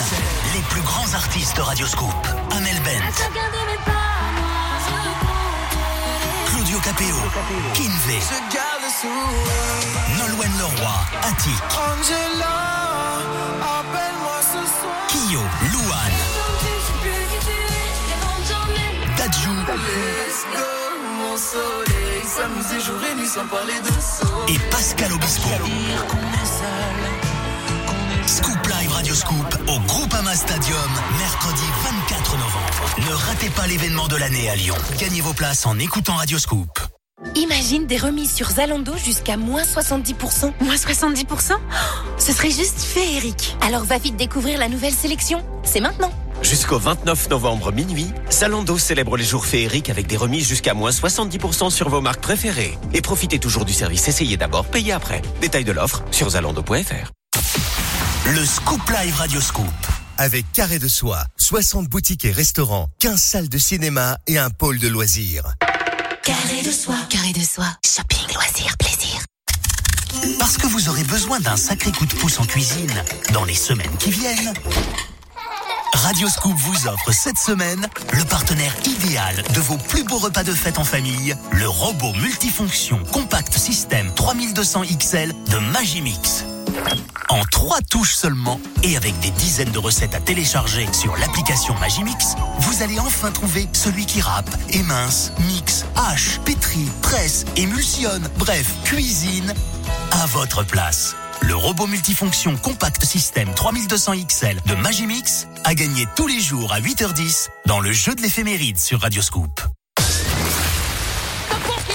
les 0.54 0.60
plus 0.70 0.80
grands 0.82 1.12
artistes 1.12 1.56
de 1.56 1.62
Radio 1.62 1.84
Scoop. 1.88 2.14
Amel 2.52 2.80
Bent, 2.84 3.02
Claudio 6.46 6.78
Capeo, 6.78 7.16
Kinvey, 7.74 8.20
Nolwenn 10.16 10.52
Leroy, 10.56 11.00
Attic, 11.24 11.60
Kyo, 15.08 15.40
Louane, 15.72 16.14
Dadju 19.18 19.50
et 24.48 24.58
Pascal 24.70 25.12
Obispo. 25.12 25.48
Scoop 28.26 28.66
Live 28.66 28.90
Radio 28.90 29.14
Scoop 29.14 29.56
au 29.68 29.78
Groupama 29.86 30.34
Stadium, 30.34 30.90
mercredi 31.18 31.62
24 31.84 32.32
novembre. 32.32 33.08
Ne 33.08 33.14
ratez 33.14 33.48
pas 33.50 33.68
l'événement 33.68 34.08
de 34.08 34.16
l'année 34.16 34.50
à 34.50 34.56
Lyon. 34.56 34.74
Gagnez 34.98 35.20
vos 35.20 35.34
places 35.34 35.66
en 35.66 35.78
écoutant 35.78 36.16
Radio 36.16 36.36
Scoop. 36.38 36.68
Imagine 37.36 37.86
des 37.86 37.96
remises 37.96 38.34
sur 38.34 38.50
Zalando 38.50 38.96
jusqu'à 38.96 39.36
moins 39.36 39.62
70%. 39.62 40.52
Moins 40.60 40.74
70% 40.74 41.52
Oh, 41.52 41.56
Ce 42.18 42.32
serait 42.32 42.50
juste 42.50 42.80
féerique. 42.80 43.56
Alors 43.60 43.84
va 43.84 43.98
vite 43.98 44.16
découvrir 44.16 44.58
la 44.58 44.68
nouvelle 44.68 44.94
sélection. 44.94 45.44
C'est 45.62 45.80
maintenant. 45.80 46.10
Jusqu'au 46.42 46.78
29 46.78 47.30
novembre 47.30 47.72
minuit, 47.72 48.12
Zalando 48.30 48.78
célèbre 48.78 49.16
les 49.16 49.24
jours 49.24 49.46
féeriques 49.46 49.90
avec 49.90 50.06
des 50.06 50.16
remises 50.16 50.46
jusqu'à 50.46 50.74
moins 50.74 50.90
70% 50.90 51.70
sur 51.70 51.88
vos 51.88 52.00
marques 52.00 52.20
préférées. 52.20 52.78
Et 52.92 53.00
profitez 53.00 53.38
toujours 53.38 53.64
du 53.64 53.72
service 53.72 54.06
essayez 54.08 54.36
d'abord, 54.36 54.66
payez 54.66 54.92
après. 54.92 55.22
Détail 55.40 55.64
de 55.64 55.72
l'offre 55.72 56.04
sur 56.10 56.30
zalando.fr. 56.30 57.12
Le 58.26 58.44
Scoop 58.44 58.82
Live 58.90 59.14
Radio 59.16 59.40
Scoop. 59.40 59.66
Avec 60.18 60.50
Carré 60.52 60.78
de 60.78 60.88
Soie, 60.88 61.24
60 61.36 61.88
boutiques 61.88 62.24
et 62.24 62.32
restaurants, 62.32 62.88
15 63.00 63.20
salles 63.20 63.48
de 63.48 63.58
cinéma 63.58 64.16
et 64.26 64.38
un 64.38 64.50
pôle 64.50 64.78
de 64.78 64.88
loisirs. 64.88 65.44
Carré 66.22 66.62
de 66.64 66.72
soie. 66.72 66.96
Carré 67.08 67.32
de 67.32 67.40
soie. 67.40 67.76
Shopping, 67.86 68.34
loisirs, 68.34 68.76
plaisir. 68.78 69.24
Parce 70.38 70.56
que 70.56 70.66
vous 70.66 70.88
aurez 70.88 71.04
besoin 71.04 71.38
d'un 71.38 71.56
sacré 71.56 71.92
coup 71.92 72.06
de 72.06 72.14
pouce 72.14 72.40
en 72.40 72.44
cuisine 72.44 72.92
dans 73.32 73.44
les 73.44 73.54
semaines 73.54 73.96
qui 73.98 74.10
viennent. 74.10 74.52
Radio 75.96 76.28
Scoop 76.28 76.54
vous 76.56 76.88
offre 76.88 77.10
cette 77.10 77.38
semaine 77.38 77.88
le 78.12 78.24
partenaire 78.24 78.74
idéal 78.84 79.42
de 79.54 79.60
vos 79.60 79.78
plus 79.78 80.04
beaux 80.04 80.18
repas 80.18 80.44
de 80.44 80.52
fête 80.52 80.78
en 80.78 80.84
famille, 80.84 81.34
le 81.52 81.66
robot 81.66 82.12
multifonction 82.20 83.00
compact 83.12 83.54
système 83.56 84.12
3200 84.14 84.82
XL 84.98 85.32
de 85.50 85.58
Magimix. 85.72 86.44
En 87.30 87.42
trois 87.50 87.80
touches 87.80 88.14
seulement 88.14 88.60
et 88.82 88.96
avec 88.96 89.18
des 89.20 89.30
dizaines 89.30 89.72
de 89.72 89.78
recettes 89.78 90.14
à 90.14 90.20
télécharger 90.20 90.86
sur 90.92 91.16
l'application 91.16 91.74
Magimix, 91.80 92.34
vous 92.58 92.82
allez 92.82 93.00
enfin 93.00 93.30
trouver 93.30 93.66
celui 93.72 94.04
qui 94.04 94.20
râpe, 94.20 94.50
émince, 94.68 95.32
mixe, 95.48 95.86
hache, 95.96 96.38
pétrit, 96.44 96.88
presse, 97.00 97.46
émulsionne, 97.56 98.28
bref, 98.38 98.70
cuisine 98.84 99.54
à 100.12 100.26
votre 100.26 100.62
place. 100.62 101.16
Le 101.42 101.54
robot 101.54 101.86
multifonction 101.86 102.56
compact 102.56 103.04
système 103.04 103.52
3200 103.54 104.12
XL 104.26 104.60
de 104.66 104.74
Magimix 104.74 105.46
a 105.64 105.74
gagné 105.74 106.06
tous 106.16 106.26
les 106.26 106.40
jours 106.40 106.72
à 106.72 106.80
8h10 106.80 107.48
dans 107.66 107.80
le 107.80 107.92
jeu 107.92 108.14
de 108.14 108.22
l'éphéméride 108.22 108.78
sur 108.78 109.00
Radioscoop. 109.00 109.60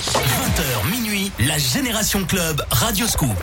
20h 0.04 0.90
minuit, 0.92 1.32
la 1.40 1.58
Génération 1.58 2.26
Club 2.26 2.64
Radioscoop. 2.72 3.36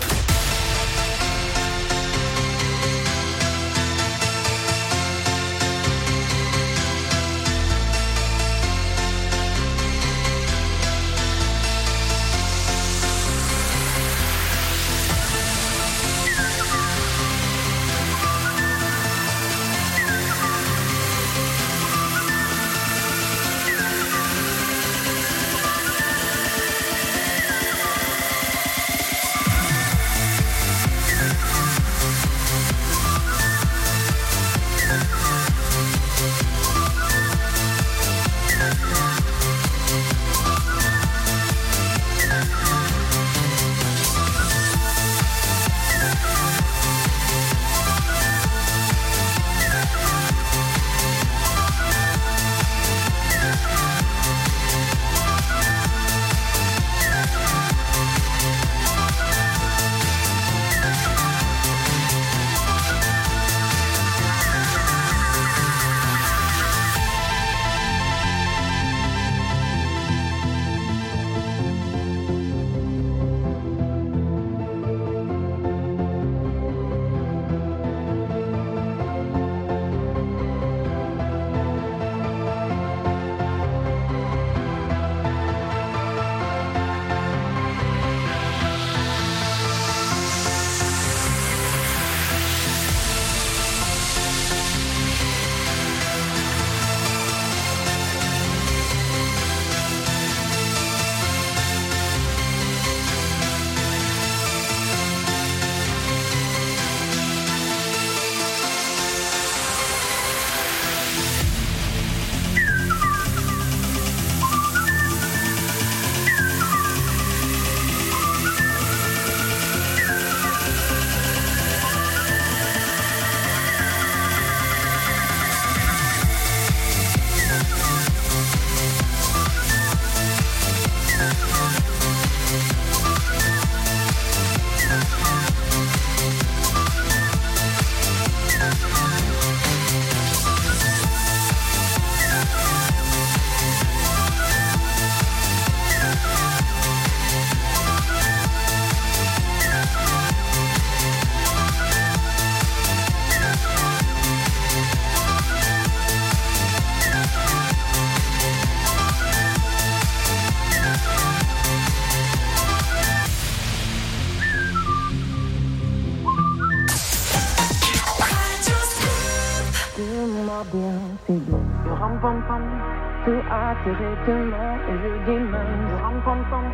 Tout 173.88 173.94
attiré 173.94 174.10
demain 174.26 174.74
et 174.88 174.96
je 175.02 175.30
dis 175.30 175.40
même. 175.40 175.88
Ram 176.02 176.22
pam 176.24 176.44
pam, 176.50 176.64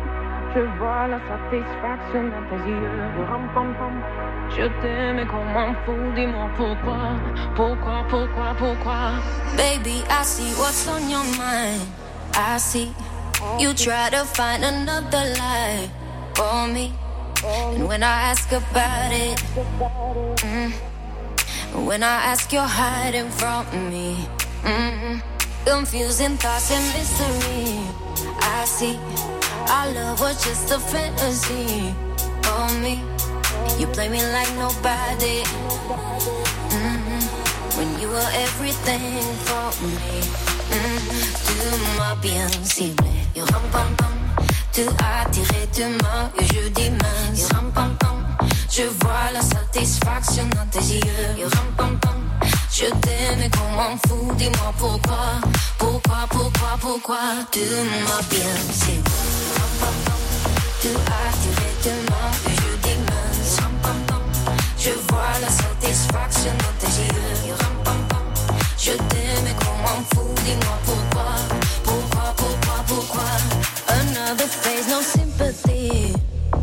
je 0.55 0.61
vois 0.77 1.07
la 1.07 1.19
satisfaction 1.29 2.23
dans 2.23 2.45
tes 2.49 2.69
yeux. 2.69 2.89
Ram 3.29 3.49
pam 3.53 3.73
pam, 3.75 4.01
je 4.49 4.65
t'aime 4.81 5.19
et 5.19 5.25
qu'on 5.25 5.45
m'en 5.45 5.73
fout. 5.85 6.15
Dis-moi 6.15 6.49
pourquoi, 6.55 6.97
pourquoi, 7.55 8.05
pourquoi, 8.09 8.55
pourquoi. 8.57 9.11
Baby, 9.57 10.03
I 10.09 10.23
see 10.23 10.53
what's 10.57 10.87
on 10.87 11.09
your 11.09 11.23
mind. 11.37 11.81
I 12.35 12.57
see 12.57 12.91
you 13.59 13.73
try 13.73 14.09
to 14.09 14.25
find 14.25 14.63
another 14.63 15.25
life 15.37 15.89
for 16.35 16.67
me. 16.67 16.93
And 17.43 17.87
when 17.87 18.01
I 18.01 18.31
ask 18.31 18.51
about 18.51 19.11
it, 19.11 19.37
mm, 20.41 20.71
when 21.85 22.01
I 22.01 22.31
ask, 22.31 22.51
you're 22.51 22.63
hiding 22.63 23.29
from 23.29 23.65
me. 23.89 24.27
mm 24.63 25.34
Confusing 25.65 26.37
thoughts 26.37 26.71
and 26.71 26.85
mystery. 26.93 27.79
I 28.39 28.65
see 28.65 28.99
our 29.67 29.91
love 29.93 30.21
was 30.21 30.37
just 30.45 30.71
a 30.71 30.79
fantasy 30.79 31.91
for 32.43 32.69
me. 32.81 33.01
You 33.79 33.87
play 33.87 34.07
me 34.09 34.21
like 34.31 34.51
nobody. 34.57 35.41
mm 36.69 37.21
When 37.77 37.89
you 37.99 38.07
were 38.09 38.31
everything 38.45 39.19
for 39.47 39.67
me. 39.81 40.21
Mm, 40.69 40.99
tu 41.45 41.55
m'as 41.97 42.15
bien 42.21 42.47
ciblé. 42.63 43.09
You 43.35 43.43
ram 43.45 43.65
pam 43.71 43.95
pam. 43.97 44.13
Tu 44.71 44.83
attiré 45.01 45.65
de 45.73 45.85
moi 46.01 46.29
et 46.39 46.45
je 46.53 46.69
dis 46.69 46.91
mince. 46.91 47.39
You 47.39 47.47
ram 47.55 47.71
pam 47.71 47.97
pam. 47.97 48.17
Je 48.69 48.83
vois 49.01 49.31
la 49.33 49.41
satisfaction 49.41 50.47
dans 50.55 50.67
tes 50.69 50.85
yeux. 50.93 51.37
You 51.37 51.47
ram 51.47 51.69
pam 51.75 51.99
pam. 51.99 52.44
Je 52.77 52.87
t'aime 52.87 53.41
et 53.41 53.49
qu'on 53.49 53.71
m'en 53.71 53.95
fout. 54.05 54.35
Dis-moi 54.35 54.73
pourquoi, 54.77 55.39
pourquoi, 55.77 56.27
pourquoi, 56.29 56.77
pourquoi. 56.81 57.19
Tu 57.49 57.61
m'as 57.61 58.21
bien 58.29 58.53
ciblé. 58.69 58.99
You 58.99 59.53
ram 59.55 59.71
pam 59.79 59.95
pam. 60.03 60.21
Tu 60.81 60.89
attiré 60.89 61.71
de 61.85 62.09
moi 62.09 62.27
et 62.49 62.55
je 62.55 62.71
dis 62.83 62.99
mince. 63.07 63.59
Ram 63.61 63.71
pam 63.81 63.99
pam. 64.07 64.55
Je 64.77 64.89
vois 65.07 65.39
la 65.39 65.47
satisfaction 65.47 66.51
dans 66.51 66.75
tes 66.81 66.93
yeux. 66.99 67.47
You 67.47 67.55
ram 67.61 67.75
pam 67.85 68.01
pam. 68.09 68.57
Je 68.77 68.91
t'aime 68.91 69.47
et 69.47 69.55
qu'on 69.63 69.77
m'en 69.77 70.03
fout. 70.13 70.35
Dis-moi 70.43 70.77
pourquoi, 70.83 71.31
pourquoi, 71.85 72.33
pourquoi, 72.35 72.77
pourquoi. 72.87 73.23
Another 73.87 74.47
phase, 74.47 74.89
no 74.89 75.01
sympathy 75.01 76.13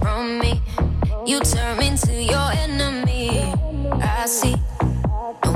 from 0.02 0.40
me. 0.40 0.60
You 1.26 1.40
your 2.20 2.52
enemy. 2.64 3.50
I 4.02 4.26
see. 4.26 4.56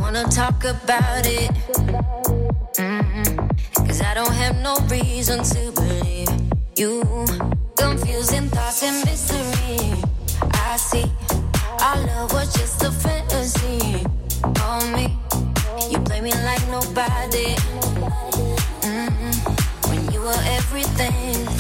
Wanna 0.07 0.23
talk 0.31 0.63
about 0.63 1.27
it. 1.27 1.51
Cause 3.75 4.01
I 4.01 4.15
don't 4.15 4.33
have 4.33 4.55
no 4.63 4.77
reason 4.89 5.43
to 5.43 5.73
believe 5.73 6.29
you. 6.77 7.03
Confusing 7.77 8.49
thoughts 8.51 8.85
and 8.85 9.05
mystery. 9.05 10.01
I 10.53 10.77
see. 10.77 11.11
Our 11.81 11.97
love 12.07 12.33
was 12.33 12.55
just 12.55 12.85
a 12.85 12.93
fantasy. 12.93 14.07
On 14.63 14.93
me. 14.93 15.19
You 15.91 15.99
play 15.99 16.21
me 16.21 16.31
like 16.31 16.65
nobody. 16.69 17.57
Mm-mm. 18.87 19.91
When 19.91 20.13
you 20.13 20.21
were 20.21 20.43
everything. 20.57 21.56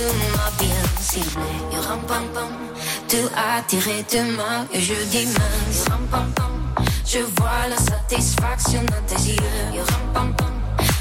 Tu 0.00 0.06
m'as 0.06 0.50
bien 0.58 0.82
ciblé. 0.98 1.42
Et 1.72 1.86
ram 1.86 2.00
pam 2.08 2.24
pam. 2.32 2.52
Tu 3.06 3.18
as 3.36 3.60
tiré 3.68 4.02
de 4.10 4.74
et 4.74 4.80
je 4.80 4.94
dis 5.10 5.26
mince. 5.26 5.84
Ram 5.90 6.06
pam 6.10 6.32
pam. 6.32 6.84
Je 7.04 7.18
vois 7.18 7.68
la 7.68 7.76
satisfaction 7.76 8.80
dans 8.84 9.04
tes 9.06 9.22
yeux. 9.32 9.42
Et 9.74 9.80
ram 9.80 10.06
pam 10.14 10.34
pam. 10.38 10.54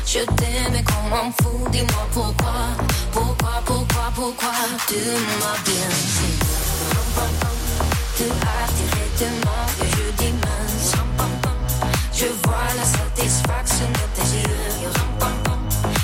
Je 0.06 0.20
t'aime 0.20 0.76
et 0.76 0.84
qu'on 0.84 1.04
m'en 1.08 1.32
fout. 1.32 1.72
Dis-moi 1.72 2.08
pourquoi. 2.12 2.60
Pourquoi, 3.14 3.62
pourquoi, 3.66 4.12
pourquoi. 4.14 4.52
Tu 4.88 4.96
m'as 4.96 5.60
bien 5.64 5.90
ciblé. 6.18 6.58
Ram 6.92 7.10
pam 7.16 7.34
pam. 7.40 7.58
Tu 8.18 8.24
as 8.54 8.68
tiré 8.76 9.06
de 9.20 9.86
et 9.86 9.90
je 9.96 10.12
dis 10.18 10.34
mince. 10.44 10.94
Ram 10.96 11.08
pam 11.18 11.34
pam. 11.42 11.90
Je 12.14 12.26
vois 12.44 12.70
la 12.76 12.84
satisfaction 12.84 13.88
dans 13.94 14.12
tes 14.22 14.30
yeux. 14.36 14.68
Et 14.84 14.88
ram 14.88 15.12
pam 15.20 15.36
pam. 15.46 15.62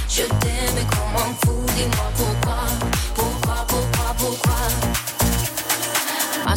Je 0.08 0.24
t'aime 0.24 0.78
et 0.82 0.96
qu'on 0.96 1.08
m'en 1.12 1.36
fout. 1.44 1.66
Dis-moi. 1.76 2.06
Pourquoi, 2.16 2.35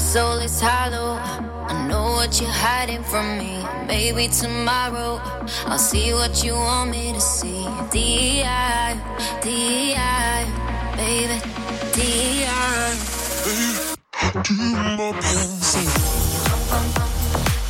soul 0.08 0.38
is 0.38 0.58
hollow. 0.58 1.20
I 1.68 1.86
know 1.86 2.12
what 2.16 2.40
you're 2.40 2.58
hiding 2.66 3.02
from 3.02 3.26
me. 3.36 3.62
Maybe 3.86 4.28
tomorrow 4.28 5.20
I'll 5.66 5.78
see 5.78 6.14
what 6.14 6.42
you 6.42 6.54
want 6.54 6.90
me 6.90 7.12
to 7.12 7.20
see. 7.20 7.66
D.I. 7.92 8.96
D.I. 9.42 10.38
Baby. 10.96 11.38
D.I. 11.92 12.96
Tu 14.44 14.54
m'as 14.54 15.12
bien 15.12 15.44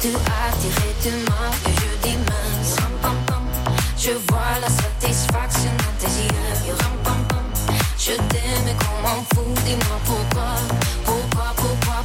Tu 0.00 0.08
de 0.08 1.14
main 1.28 1.50
et 1.66 1.74
je 1.80 1.90
dis. 2.04 2.18
Je 3.98 4.12
vois 4.28 4.54
la 4.60 4.70
satisfaction 4.70 5.72
dans 5.82 5.96
tes 5.98 6.12
yeux. 6.22 6.76
Je 7.98 8.12
t'aime 8.12 8.70
qu'on 8.78 8.96
m'en 9.02 9.22
fout. 9.34 9.64
Dis-moi. 9.64 9.98
Pourquoi, 10.06 10.54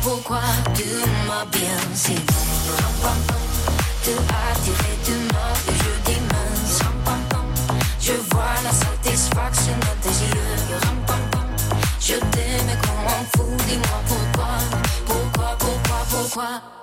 pourquoi, 0.03 0.41
Tu 0.75 0.83
m'as 1.27 1.45
bien 1.45 1.77
pam. 3.01 3.21
Tu 4.03 4.11
as 4.11 4.59
tiré 4.59 4.93
de 5.07 5.33
main 5.33 5.53
et 5.67 5.77
je 5.77 6.11
dis. 6.11 6.19
Je 7.99 8.11
vois 8.11 8.55
la 8.63 8.71
satisfaction 8.71 9.73
dans 9.79 9.97
tes 10.01 10.15
yeux. 10.25 10.77
Je 12.01 12.15
t'aime 12.15 12.77
qu'on 12.83 13.01
m'en 13.03 13.23
fout. 13.33 13.65
Dis-moi 13.65 13.99
pourquoi. 14.07 14.47
Pourquoi, 15.05 15.55
pourquoi, 15.57 16.05
pourquoi 16.09 16.82